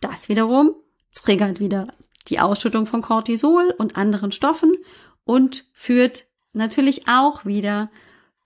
Das 0.00 0.28
wiederum 0.28 0.74
triggert 1.12 1.60
wieder 1.60 1.88
die 2.28 2.38
Ausschüttung 2.38 2.86
von 2.86 3.02
Cortisol 3.02 3.74
und 3.76 3.96
anderen 3.96 4.30
Stoffen 4.30 4.76
und 5.24 5.66
führt 5.72 6.26
natürlich 6.52 7.08
auch 7.08 7.44
wieder 7.44 7.90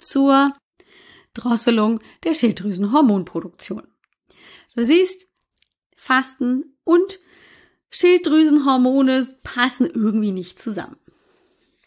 zur 0.06 0.54
Drosselung 1.34 2.00
der 2.22 2.34
Schilddrüsenhormonproduktion. 2.34 3.86
Du 4.76 4.84
siehst, 4.84 5.26
Fasten 5.96 6.76
und 6.84 7.20
Schilddrüsenhormone 7.90 9.26
passen 9.42 9.86
irgendwie 9.86 10.32
nicht 10.32 10.58
zusammen. 10.58 10.96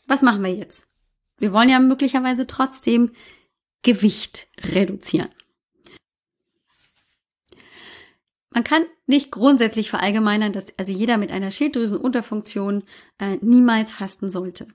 Was 0.06 0.22
machen 0.22 0.44
wir 0.44 0.54
jetzt? 0.54 0.88
Wir 1.38 1.54
wollen 1.54 1.70
ja 1.70 1.80
möglicherweise 1.80 2.48
trotzdem 2.48 3.12
Gewicht 3.84 4.48
reduzieren. 4.60 5.30
Man 8.50 8.64
kann 8.64 8.86
nicht 9.06 9.32
grundsätzlich 9.32 9.90
verallgemeinern, 9.90 10.52
dass 10.52 10.78
also 10.80 10.92
jeder 10.92 11.18
mit 11.18 11.32
einer 11.32 11.52
Schilddrüsenunterfunktion 11.52 12.84
äh, 13.20 13.38
niemals 13.42 13.92
fasten 13.92 14.30
sollte. 14.30 14.68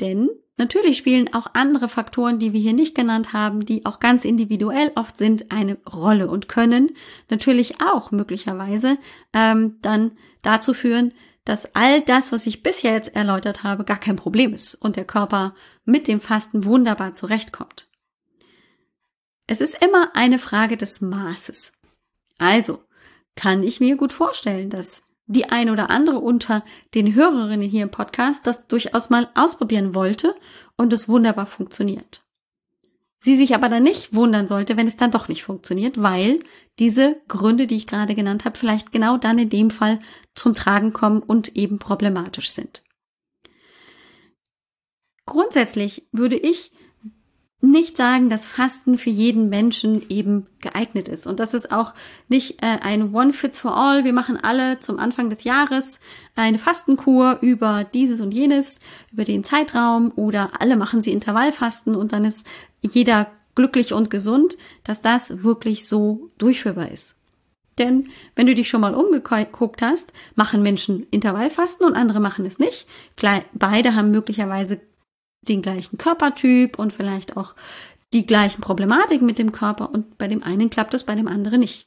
Denn 0.00 0.30
natürlich 0.56 0.96
spielen 0.96 1.32
auch 1.34 1.48
andere 1.54 1.88
Faktoren, 1.88 2.38
die 2.38 2.52
wir 2.52 2.60
hier 2.60 2.72
nicht 2.72 2.94
genannt 2.94 3.32
haben, 3.32 3.64
die 3.64 3.86
auch 3.86 4.00
ganz 4.00 4.24
individuell 4.24 4.92
oft 4.94 5.16
sind, 5.16 5.52
eine 5.52 5.78
Rolle 5.86 6.28
und 6.28 6.48
können 6.48 6.92
natürlich 7.28 7.80
auch 7.80 8.10
möglicherweise 8.10 8.98
ähm, 9.32 9.78
dann 9.82 10.12
dazu 10.42 10.74
führen, 10.74 11.12
dass 11.44 11.74
all 11.74 12.00
das, 12.02 12.32
was 12.32 12.46
ich 12.46 12.62
bisher 12.62 12.92
jetzt 12.92 13.14
erläutert 13.14 13.62
habe, 13.62 13.84
gar 13.84 13.98
kein 13.98 14.16
Problem 14.16 14.52
ist 14.54 14.74
und 14.74 14.96
der 14.96 15.06
Körper 15.06 15.54
mit 15.84 16.08
dem 16.08 16.20
Fasten 16.20 16.64
wunderbar 16.64 17.12
zurechtkommt. 17.12 17.88
Es 19.46 19.60
ist 19.60 19.82
immer 19.84 20.14
eine 20.14 20.38
Frage 20.38 20.76
des 20.76 21.00
Maßes. 21.00 21.72
Also 22.38 22.84
kann 23.34 23.62
ich 23.62 23.80
mir 23.80 23.96
gut 23.96 24.12
vorstellen, 24.12 24.70
dass 24.70 25.09
die 25.30 25.48
ein 25.48 25.70
oder 25.70 25.90
andere 25.90 26.18
unter 26.18 26.64
den 26.94 27.14
Hörerinnen 27.14 27.68
hier 27.68 27.84
im 27.84 27.90
Podcast 27.90 28.46
das 28.46 28.66
durchaus 28.66 29.10
mal 29.10 29.30
ausprobieren 29.34 29.94
wollte 29.94 30.34
und 30.76 30.92
es 30.92 31.08
wunderbar 31.08 31.46
funktioniert. 31.46 32.24
Sie 33.22 33.36
sich 33.36 33.54
aber 33.54 33.68
dann 33.68 33.82
nicht 33.82 34.14
wundern 34.14 34.48
sollte, 34.48 34.76
wenn 34.76 34.88
es 34.88 34.96
dann 34.96 35.10
doch 35.10 35.28
nicht 35.28 35.44
funktioniert, 35.44 36.02
weil 36.02 36.40
diese 36.78 37.20
Gründe, 37.28 37.66
die 37.66 37.76
ich 37.76 37.86
gerade 37.86 38.14
genannt 38.14 38.44
habe, 38.44 38.58
vielleicht 38.58 38.90
genau 38.90 39.18
dann 39.18 39.38
in 39.38 39.50
dem 39.50 39.70
Fall 39.70 40.00
zum 40.34 40.54
Tragen 40.54 40.92
kommen 40.92 41.22
und 41.22 41.54
eben 41.56 41.78
problematisch 41.78 42.50
sind. 42.50 42.82
Grundsätzlich 45.26 46.08
würde 46.10 46.36
ich 46.36 46.72
nicht 47.62 47.96
sagen, 47.96 48.30
dass 48.30 48.46
Fasten 48.46 48.96
für 48.96 49.10
jeden 49.10 49.48
Menschen 49.48 50.08
eben 50.08 50.46
geeignet 50.60 51.08
ist. 51.08 51.26
Und 51.26 51.40
das 51.40 51.52
ist 51.52 51.72
auch 51.72 51.94
nicht 52.28 52.62
äh, 52.62 52.78
ein 52.80 53.14
One 53.14 53.32
Fits 53.32 53.58
for 53.58 53.76
All. 53.76 54.04
Wir 54.04 54.14
machen 54.14 54.38
alle 54.42 54.80
zum 54.80 54.98
Anfang 54.98 55.28
des 55.28 55.44
Jahres 55.44 56.00
eine 56.36 56.58
Fastenkur 56.58 57.38
über 57.42 57.84
dieses 57.84 58.20
und 58.20 58.32
jenes, 58.32 58.80
über 59.12 59.24
den 59.24 59.44
Zeitraum 59.44 60.12
oder 60.16 60.52
alle 60.60 60.76
machen 60.76 61.02
sie 61.02 61.12
Intervallfasten 61.12 61.94
und 61.94 62.12
dann 62.12 62.24
ist 62.24 62.46
jeder 62.80 63.30
glücklich 63.54 63.92
und 63.92 64.08
gesund, 64.08 64.56
dass 64.84 65.02
das 65.02 65.42
wirklich 65.42 65.86
so 65.86 66.30
durchführbar 66.38 66.90
ist. 66.90 67.16
Denn 67.78 68.08
wenn 68.36 68.46
du 68.46 68.54
dich 68.54 68.68
schon 68.68 68.80
mal 68.80 68.94
umgeguckt 68.94 69.82
hast, 69.82 70.12
machen 70.34 70.62
Menschen 70.62 71.06
Intervallfasten 71.10 71.86
und 71.86 71.94
andere 71.94 72.20
machen 72.20 72.44
es 72.44 72.58
nicht. 72.58 72.86
Beide 73.54 73.94
haben 73.94 74.10
möglicherweise 74.10 74.80
den 75.42 75.62
gleichen 75.62 75.98
Körpertyp 75.98 76.78
und 76.78 76.92
vielleicht 76.92 77.36
auch 77.36 77.54
die 78.12 78.26
gleichen 78.26 78.60
Problematiken 78.60 79.26
mit 79.26 79.38
dem 79.38 79.52
Körper 79.52 79.90
und 79.90 80.18
bei 80.18 80.28
dem 80.28 80.42
einen 80.42 80.70
klappt 80.70 80.94
es, 80.94 81.04
bei 81.04 81.14
dem 81.14 81.28
anderen 81.28 81.60
nicht. 81.60 81.86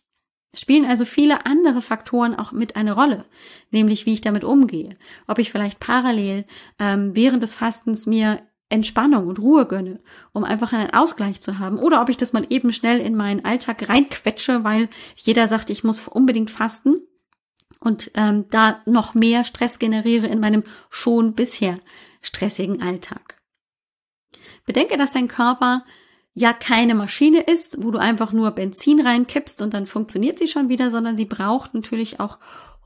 Es 0.53 0.61
spielen 0.61 0.85
also 0.85 1.03
viele 1.03 1.45
andere 1.45 1.81
Faktoren 1.81 2.35
auch 2.35 2.51
mit 2.51 2.75
eine 2.75 2.93
Rolle, 2.93 3.25
nämlich 3.71 4.05
wie 4.05 4.13
ich 4.13 4.21
damit 4.21 4.43
umgehe, 4.43 4.97
ob 5.27 5.39
ich 5.39 5.51
vielleicht 5.51 5.79
parallel 5.79 6.45
ähm, 6.79 7.15
während 7.15 7.41
des 7.41 7.55
Fastens 7.55 8.05
mir 8.05 8.41
Entspannung 8.69 9.27
und 9.27 9.39
Ruhe 9.39 9.67
gönne, 9.67 9.99
um 10.31 10.43
einfach 10.43 10.71
einen 10.73 10.93
Ausgleich 10.93 11.41
zu 11.41 11.59
haben, 11.59 11.77
oder 11.77 12.01
ob 12.01 12.09
ich 12.09 12.17
das 12.17 12.33
mal 12.33 12.45
eben 12.49 12.71
schnell 12.71 12.99
in 12.99 13.15
meinen 13.15 13.45
Alltag 13.45 13.87
reinquetsche, 13.89 14.63
weil 14.63 14.89
jeder 15.15 15.47
sagt, 15.47 15.69
ich 15.69 15.83
muss 15.83 16.07
unbedingt 16.07 16.49
fasten 16.49 17.01
und 17.79 18.11
ähm, 18.15 18.45
da 18.49 18.81
noch 18.85 19.13
mehr 19.13 19.43
Stress 19.43 19.77
generiere 19.77 20.27
in 20.27 20.39
meinem 20.39 20.63
schon 20.89 21.33
bisher 21.33 21.79
stressigen 22.21 22.81
Alltag. 22.81 23.42
Bedenke, 24.65 24.97
dass 24.97 25.13
dein 25.13 25.27
Körper 25.27 25.83
ja 26.33 26.53
keine 26.53 26.95
Maschine 26.95 27.41
ist, 27.41 27.83
wo 27.83 27.91
du 27.91 27.99
einfach 27.99 28.31
nur 28.31 28.51
Benzin 28.51 29.05
reinkippst 29.05 29.61
und 29.61 29.73
dann 29.73 29.85
funktioniert 29.85 30.39
sie 30.39 30.47
schon 30.47 30.69
wieder, 30.69 30.89
sondern 30.89 31.15
sie 31.15 31.25
braucht 31.25 31.73
natürlich 31.73 32.19
auch 32.19 32.39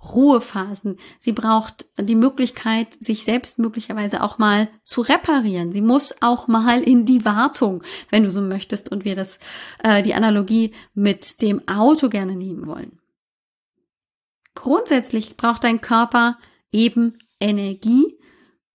Ruhephasen. 0.04 0.98
Sie 1.20 1.32
braucht 1.32 1.86
die 2.00 2.16
Möglichkeit, 2.16 2.94
sich 3.00 3.24
selbst 3.24 3.60
möglicherweise 3.60 4.22
auch 4.22 4.38
mal 4.38 4.70
zu 4.84 5.02
reparieren. 5.02 5.72
Sie 5.72 5.82
muss 5.82 6.16
auch 6.22 6.48
mal 6.48 6.84
in 6.84 7.06
die 7.06 7.26
Wartung, 7.26 7.84
wenn 8.10 8.24
du 8.24 8.32
so 8.32 8.42
möchtest 8.42 8.92
und 8.92 9.06
wir 9.06 9.16
das 9.16 9.40
äh, 9.84 10.04
die 10.04 10.14
Analogie 10.14 10.74
mit 10.94 11.42
dem 11.42 11.68
Auto 11.68 12.10
gerne 12.10 12.36
nehmen 12.36 12.68
wollen. 12.68 13.00
Grundsätzlich 14.54 15.38
braucht 15.38 15.64
dein 15.64 15.82
Körper 15.82 16.38
eben 16.72 17.18
Energie 17.40 18.17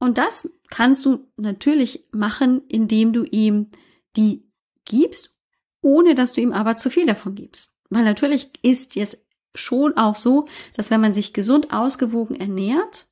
und 0.03 0.19
das 0.19 0.51
kannst 0.69 1.07
du 1.07 1.29
natürlich 1.37 2.09
machen, 2.11 2.63
indem 2.67 3.13
du 3.13 3.23
ihm 3.23 3.71
die 4.17 4.51
gibst, 4.85 5.33
ohne 5.81 6.17
dass 6.17 6.33
du 6.33 6.41
ihm 6.41 6.51
aber 6.53 6.77
zu 6.77 6.91
viel 6.91 7.07
davon 7.07 7.37
gibst. 7.37 7.77
Weil 7.89 8.03
natürlich 8.03 8.51
ist 8.63 8.97
es 8.97 9.25
schon 9.55 9.97
auch 9.97 10.17
so, 10.17 10.49
dass 10.75 10.91
wenn 10.91 11.01
man 11.01 11.15
sich 11.15 11.33
gesund 11.33 11.73
ausgewogen 11.73 12.35
ernährt 12.35 13.07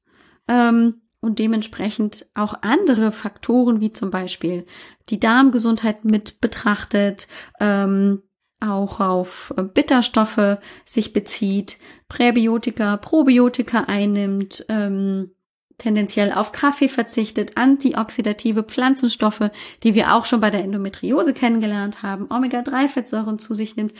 ähm, 0.48 1.02
und 1.20 1.38
dementsprechend 1.38 2.26
auch 2.34 2.54
andere 2.62 3.12
Faktoren 3.12 3.80
wie 3.80 3.92
zum 3.92 4.10
Beispiel 4.10 4.66
die 5.10 5.20
Darmgesundheit 5.20 6.04
mit 6.04 6.40
betrachtet, 6.40 7.28
ähm, 7.60 8.24
auch 8.58 8.98
auf 8.98 9.54
Bitterstoffe 9.74 10.58
sich 10.84 11.12
bezieht, 11.12 11.78
Präbiotika, 12.08 12.96
Probiotika 12.96 13.84
einnimmt, 13.84 14.66
ähm, 14.68 15.30
tendenziell 15.80 16.32
auf 16.32 16.52
Kaffee 16.52 16.88
verzichtet, 16.88 17.56
antioxidative 17.56 18.62
Pflanzenstoffe, 18.62 19.50
die 19.82 19.94
wir 19.94 20.14
auch 20.14 20.26
schon 20.26 20.40
bei 20.40 20.50
der 20.50 20.62
Endometriose 20.62 21.34
kennengelernt 21.34 22.02
haben, 22.02 22.26
Omega-3-Fettsäuren 22.30 23.38
zu 23.38 23.54
sich 23.54 23.76
nimmt, 23.76 23.94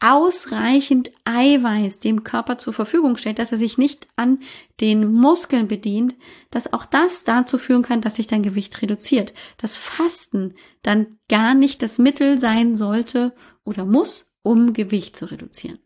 ausreichend 0.00 1.12
Eiweiß 1.24 2.00
dem 2.00 2.24
Körper 2.24 2.58
zur 2.58 2.72
Verfügung 2.72 3.16
stellt, 3.16 3.38
dass 3.38 3.52
er 3.52 3.58
sich 3.58 3.78
nicht 3.78 4.08
an 4.16 4.40
den 4.80 5.12
Muskeln 5.12 5.68
bedient, 5.68 6.16
dass 6.50 6.72
auch 6.72 6.84
das 6.84 7.24
dazu 7.24 7.58
führen 7.58 7.82
kann, 7.82 8.00
dass 8.00 8.16
sich 8.16 8.26
dein 8.26 8.42
Gewicht 8.42 8.82
reduziert. 8.82 9.32
Das 9.58 9.76
Fasten 9.76 10.54
dann 10.82 11.18
gar 11.28 11.54
nicht 11.54 11.82
das 11.82 11.98
Mittel 11.98 12.38
sein 12.38 12.76
sollte 12.76 13.32
oder 13.64 13.84
muss, 13.84 14.32
um 14.42 14.72
Gewicht 14.72 15.16
zu 15.16 15.30
reduzieren 15.30 15.78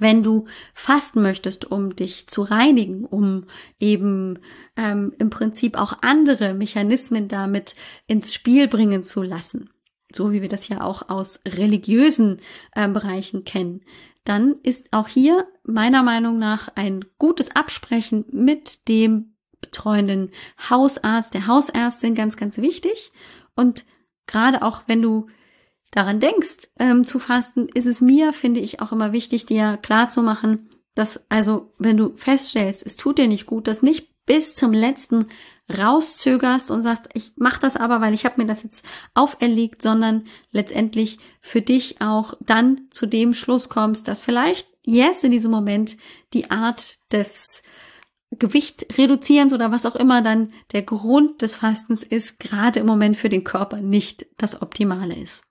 wenn 0.00 0.22
du 0.22 0.46
fasten 0.74 1.22
möchtest, 1.22 1.70
um 1.70 1.94
dich 1.94 2.26
zu 2.26 2.42
reinigen, 2.42 3.04
um 3.04 3.46
eben 3.78 4.40
ähm, 4.76 5.12
im 5.18 5.30
Prinzip 5.30 5.78
auch 5.78 5.98
andere 6.02 6.54
Mechanismen 6.54 7.28
damit 7.28 7.76
ins 8.06 8.34
Spiel 8.34 8.66
bringen 8.66 9.04
zu 9.04 9.22
lassen, 9.22 9.70
so 10.12 10.32
wie 10.32 10.42
wir 10.42 10.48
das 10.48 10.68
ja 10.68 10.80
auch 10.80 11.08
aus 11.08 11.40
religiösen 11.46 12.38
äh, 12.74 12.88
Bereichen 12.88 13.44
kennen, 13.44 13.82
dann 14.24 14.56
ist 14.62 14.92
auch 14.92 15.08
hier 15.08 15.46
meiner 15.64 16.02
Meinung 16.02 16.38
nach 16.38 16.68
ein 16.74 17.04
gutes 17.18 17.54
Absprechen 17.54 18.24
mit 18.30 18.88
dem 18.88 19.34
betreuenden 19.60 20.30
Hausarzt, 20.68 21.34
der 21.34 21.46
Hausärztin 21.46 22.14
ganz, 22.14 22.36
ganz 22.36 22.58
wichtig. 22.58 23.12
Und 23.54 23.84
gerade 24.26 24.62
auch 24.62 24.84
wenn 24.86 25.02
du 25.02 25.28
daran 25.90 26.20
denkst, 26.20 26.68
ähm, 26.78 27.06
zu 27.06 27.18
fasten, 27.18 27.68
ist 27.68 27.86
es 27.86 28.00
mir, 28.00 28.32
finde 28.32 28.60
ich, 28.60 28.80
auch 28.80 28.92
immer 28.92 29.12
wichtig, 29.12 29.46
dir 29.46 29.76
klar 29.76 30.08
zu 30.08 30.22
machen, 30.22 30.70
dass 30.94 31.20
also, 31.30 31.72
wenn 31.78 31.96
du 31.96 32.14
feststellst, 32.16 32.84
es 32.84 32.96
tut 32.96 33.18
dir 33.18 33.28
nicht 33.28 33.46
gut, 33.46 33.66
das 33.66 33.82
nicht 33.82 34.08
bis 34.26 34.54
zum 34.54 34.72
letzten 34.72 35.26
rauszögerst 35.76 36.70
und 36.70 36.82
sagst, 36.82 37.08
ich 37.14 37.32
mache 37.36 37.60
das 37.60 37.76
aber, 37.76 38.00
weil 38.00 38.14
ich 38.14 38.24
habe 38.24 38.40
mir 38.40 38.46
das 38.46 38.62
jetzt 38.62 38.84
auferlegt, 39.14 39.82
sondern 39.82 40.24
letztendlich 40.50 41.18
für 41.40 41.62
dich 41.62 42.00
auch 42.00 42.34
dann 42.40 42.82
zu 42.90 43.06
dem 43.06 43.34
Schluss 43.34 43.68
kommst, 43.68 44.08
dass 44.08 44.20
vielleicht 44.20 44.68
yes 44.84 45.24
in 45.24 45.30
diesem 45.30 45.50
Moment 45.50 45.96
die 46.32 46.50
Art 46.50 46.98
des 47.12 47.62
Gewicht 48.30 48.98
reduzierens 48.98 49.52
oder 49.52 49.72
was 49.72 49.86
auch 49.86 49.96
immer 49.96 50.22
dann 50.22 50.52
der 50.72 50.82
Grund 50.82 51.42
des 51.42 51.56
Fastens 51.56 52.02
ist, 52.02 52.38
gerade 52.38 52.80
im 52.80 52.86
Moment 52.86 53.16
für 53.16 53.28
den 53.28 53.44
Körper 53.44 53.80
nicht 53.80 54.26
das 54.36 54.62
Optimale 54.62 55.16
ist. 55.16 55.49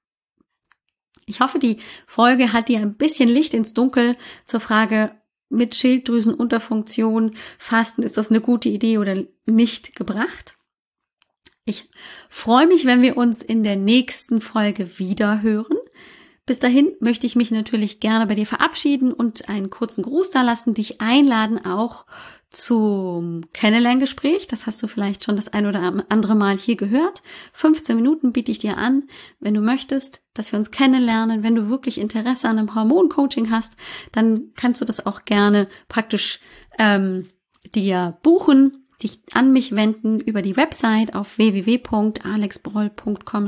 Ich 1.30 1.40
hoffe, 1.42 1.60
die 1.60 1.78
Folge 2.08 2.54
hat 2.54 2.70
dir 2.70 2.80
ein 2.80 2.96
bisschen 2.96 3.30
Licht 3.30 3.54
ins 3.54 3.74
Dunkel 3.74 4.18
zur 4.46 4.60
Frage 4.60 5.12
mit 5.50 5.76
Schilddrüsenunterfunktion, 5.76 7.36
Fasten, 7.58 8.04
ist 8.04 8.18
das 8.18 8.30
eine 8.30 8.42
gute 8.42 8.70
Idee 8.70 8.98
oder 8.98 9.24
nicht 9.46 9.96
gebracht? 9.96 10.58
Ich 11.66 11.90
freue 12.30 12.68
mich, 12.68 12.86
wenn 12.86 13.02
wir 13.02 13.18
uns 13.18 13.42
in 13.42 13.64
der 13.64 13.76
nächsten 13.76 14.42
Folge 14.42 14.98
wieder 14.98 15.42
hören. 15.42 15.78
Bis 16.48 16.58
dahin 16.58 16.94
möchte 17.00 17.28
ich 17.28 17.36
mich 17.36 17.52
natürlich 17.52 18.00
gerne 18.00 18.26
bei 18.26 18.34
dir 18.34 18.48
verabschieden 18.48 19.14
und 19.14 19.50
einen 19.50 19.70
kurzen 19.70 20.04
Gruß 20.04 20.32
da 20.32 20.42
lassen, 20.42 20.74
dich 20.74 21.00
einladen, 21.00 21.64
auch 21.64 22.08
zum 22.50 23.46
Kennenlerngespräch. 23.54 24.48
Das 24.48 24.66
hast 24.66 24.82
du 24.82 24.88
vielleicht 24.88 25.24
schon 25.24 25.36
das 25.36 25.50
ein 25.50 25.66
oder 25.66 26.04
andere 26.10 26.36
Mal 26.36 26.58
hier 26.58 26.76
gehört. 26.76 27.22
15 27.54 27.96
Minuten 27.96 28.34
biete 28.34 28.52
ich 28.52 28.60
dir 28.60 28.78
an, 28.78 29.04
wenn 29.40 29.54
du 29.54 29.62
möchtest, 29.62 30.24
dass 30.34 30.52
wir 30.52 30.60
uns 30.60 30.72
kennenlernen. 30.72 31.44
Wenn 31.44 31.56
du 31.56 31.70
wirklich 31.70 32.00
Interesse 32.00 32.50
an 32.50 32.58
einem 32.58 32.76
Hormoncoaching 32.76 33.52
hast, 33.52 33.76
dann 34.12 34.52
kannst 34.56 34.82
du 34.82 34.86
das 34.86 35.06
auch 35.06 35.26
gerne 35.26 35.68
praktisch 35.88 36.40
ähm, 36.78 37.30
dir 37.76 38.18
buchen 38.24 38.86
dich 39.02 39.22
an 39.34 39.54
mich 39.54 39.76
wenden 39.76 40.20
über 40.20 40.42
die 40.42 40.58
Website 40.58 41.16
auf 41.16 41.38
www.alexbroll.com 41.38 43.48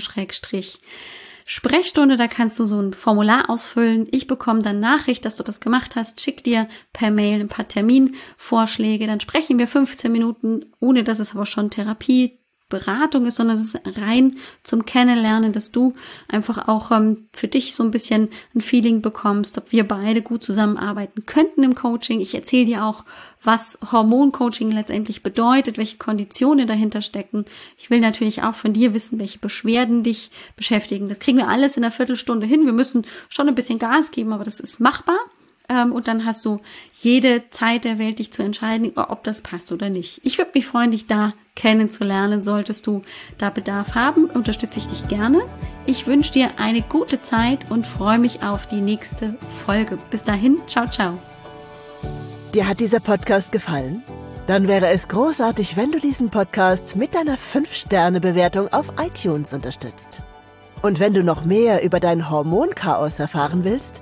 Sprechstunde, 1.53 2.15
da 2.15 2.29
kannst 2.29 2.57
du 2.59 2.63
so 2.63 2.81
ein 2.81 2.93
Formular 2.93 3.49
ausfüllen. 3.49 4.07
Ich 4.11 4.25
bekomme 4.25 4.61
dann 4.61 4.79
Nachricht, 4.79 5.25
dass 5.25 5.35
du 5.35 5.43
das 5.43 5.59
gemacht 5.59 5.97
hast, 5.97 6.21
schick 6.21 6.45
dir 6.45 6.69
per 6.93 7.11
Mail 7.11 7.41
ein 7.41 7.49
paar 7.49 7.67
Terminvorschläge, 7.67 9.05
dann 9.05 9.19
sprechen 9.19 9.59
wir 9.59 9.67
15 9.67 10.09
Minuten, 10.09 10.67
ohne 10.79 11.03
dass 11.03 11.19
es 11.19 11.35
aber 11.35 11.45
schon 11.45 11.69
Therapie 11.69 12.39
Beratung 12.71 13.27
ist, 13.27 13.35
sondern 13.35 13.57
das 13.57 13.75
ist 13.75 13.81
rein 14.01 14.37
zum 14.63 14.85
Kennenlernen, 14.85 15.53
dass 15.53 15.71
du 15.71 15.93
einfach 16.27 16.67
auch 16.67 16.89
ähm, 16.89 17.27
für 17.31 17.47
dich 17.47 17.75
so 17.75 17.83
ein 17.83 17.91
bisschen 17.91 18.29
ein 18.55 18.61
Feeling 18.61 19.03
bekommst, 19.03 19.59
ob 19.59 19.71
wir 19.71 19.87
beide 19.87 20.23
gut 20.23 20.43
zusammenarbeiten 20.43 21.27
könnten 21.27 21.61
im 21.61 21.75
Coaching. 21.75 22.19
Ich 22.19 22.33
erzähle 22.33 22.65
dir 22.65 22.85
auch, 22.85 23.05
was 23.43 23.77
Hormoncoaching 23.91 24.71
letztendlich 24.71 25.21
bedeutet, 25.21 25.77
welche 25.77 25.97
Konditionen 25.97 26.65
dahinter 26.65 27.01
stecken. 27.01 27.45
Ich 27.77 27.91
will 27.91 27.99
natürlich 27.99 28.41
auch 28.41 28.55
von 28.55 28.73
dir 28.73 28.95
wissen, 28.95 29.19
welche 29.19 29.37
Beschwerden 29.37 30.01
dich 30.01 30.31
beschäftigen. 30.55 31.09
Das 31.09 31.19
kriegen 31.19 31.37
wir 31.37 31.49
alles 31.49 31.77
in 31.77 31.83
einer 31.83 31.91
Viertelstunde 31.91 32.47
hin. 32.47 32.65
Wir 32.65 32.73
müssen 32.73 33.05
schon 33.29 33.47
ein 33.47 33.55
bisschen 33.55 33.77
Gas 33.77 34.09
geben, 34.09 34.33
aber 34.33 34.43
das 34.43 34.59
ist 34.59 34.79
machbar. 34.79 35.19
Ähm, 35.71 35.93
und 35.93 36.07
dann 36.07 36.25
hast 36.25 36.45
du 36.45 36.59
jede 36.99 37.49
Zeit 37.49 37.85
der 37.85 37.97
Welt, 37.97 38.19
dich 38.19 38.33
zu 38.33 38.43
entscheiden, 38.43 38.91
ob 38.95 39.23
das 39.23 39.41
passt 39.41 39.71
oder 39.71 39.89
nicht. 39.89 40.19
Ich 40.23 40.37
würde 40.37 40.51
mich 40.53 40.67
freuen, 40.67 40.91
dich 40.91 41.07
da 41.07 41.33
kennenzulernen. 41.55 42.43
Solltest 42.43 42.87
du 42.87 43.03
da 43.37 43.49
Bedarf 43.49 43.95
haben, 43.95 44.25
unterstütze 44.25 44.79
ich 44.79 44.87
dich 44.87 45.07
gerne. 45.07 45.41
Ich 45.85 46.07
wünsche 46.07 46.33
dir 46.33 46.49
eine 46.57 46.81
gute 46.81 47.21
Zeit 47.21 47.71
und 47.71 47.87
freue 47.87 48.19
mich 48.19 48.43
auf 48.43 48.67
die 48.67 48.81
nächste 48.81 49.35
Folge. 49.65 49.97
Bis 50.09 50.25
dahin, 50.25 50.57
ciao, 50.67 50.87
ciao. 50.87 51.17
Dir 52.53 52.67
hat 52.67 52.81
dieser 52.81 52.99
Podcast 52.99 53.53
gefallen? 53.53 54.03
Dann 54.47 54.67
wäre 54.67 54.89
es 54.89 55.07
großartig, 55.07 55.77
wenn 55.77 55.93
du 55.93 55.99
diesen 55.99 56.29
Podcast 56.29 56.97
mit 56.97 57.15
deiner 57.15 57.37
5-Sterne-Bewertung 57.37 58.73
auf 58.73 58.93
iTunes 58.99 59.53
unterstützt. 59.53 60.23
Und 60.81 60.99
wenn 60.99 61.13
du 61.13 61.23
noch 61.23 61.45
mehr 61.45 61.83
über 61.83 62.01
dein 62.01 62.29
Hormonchaos 62.29 63.19
erfahren 63.19 63.63
willst, 63.63 64.01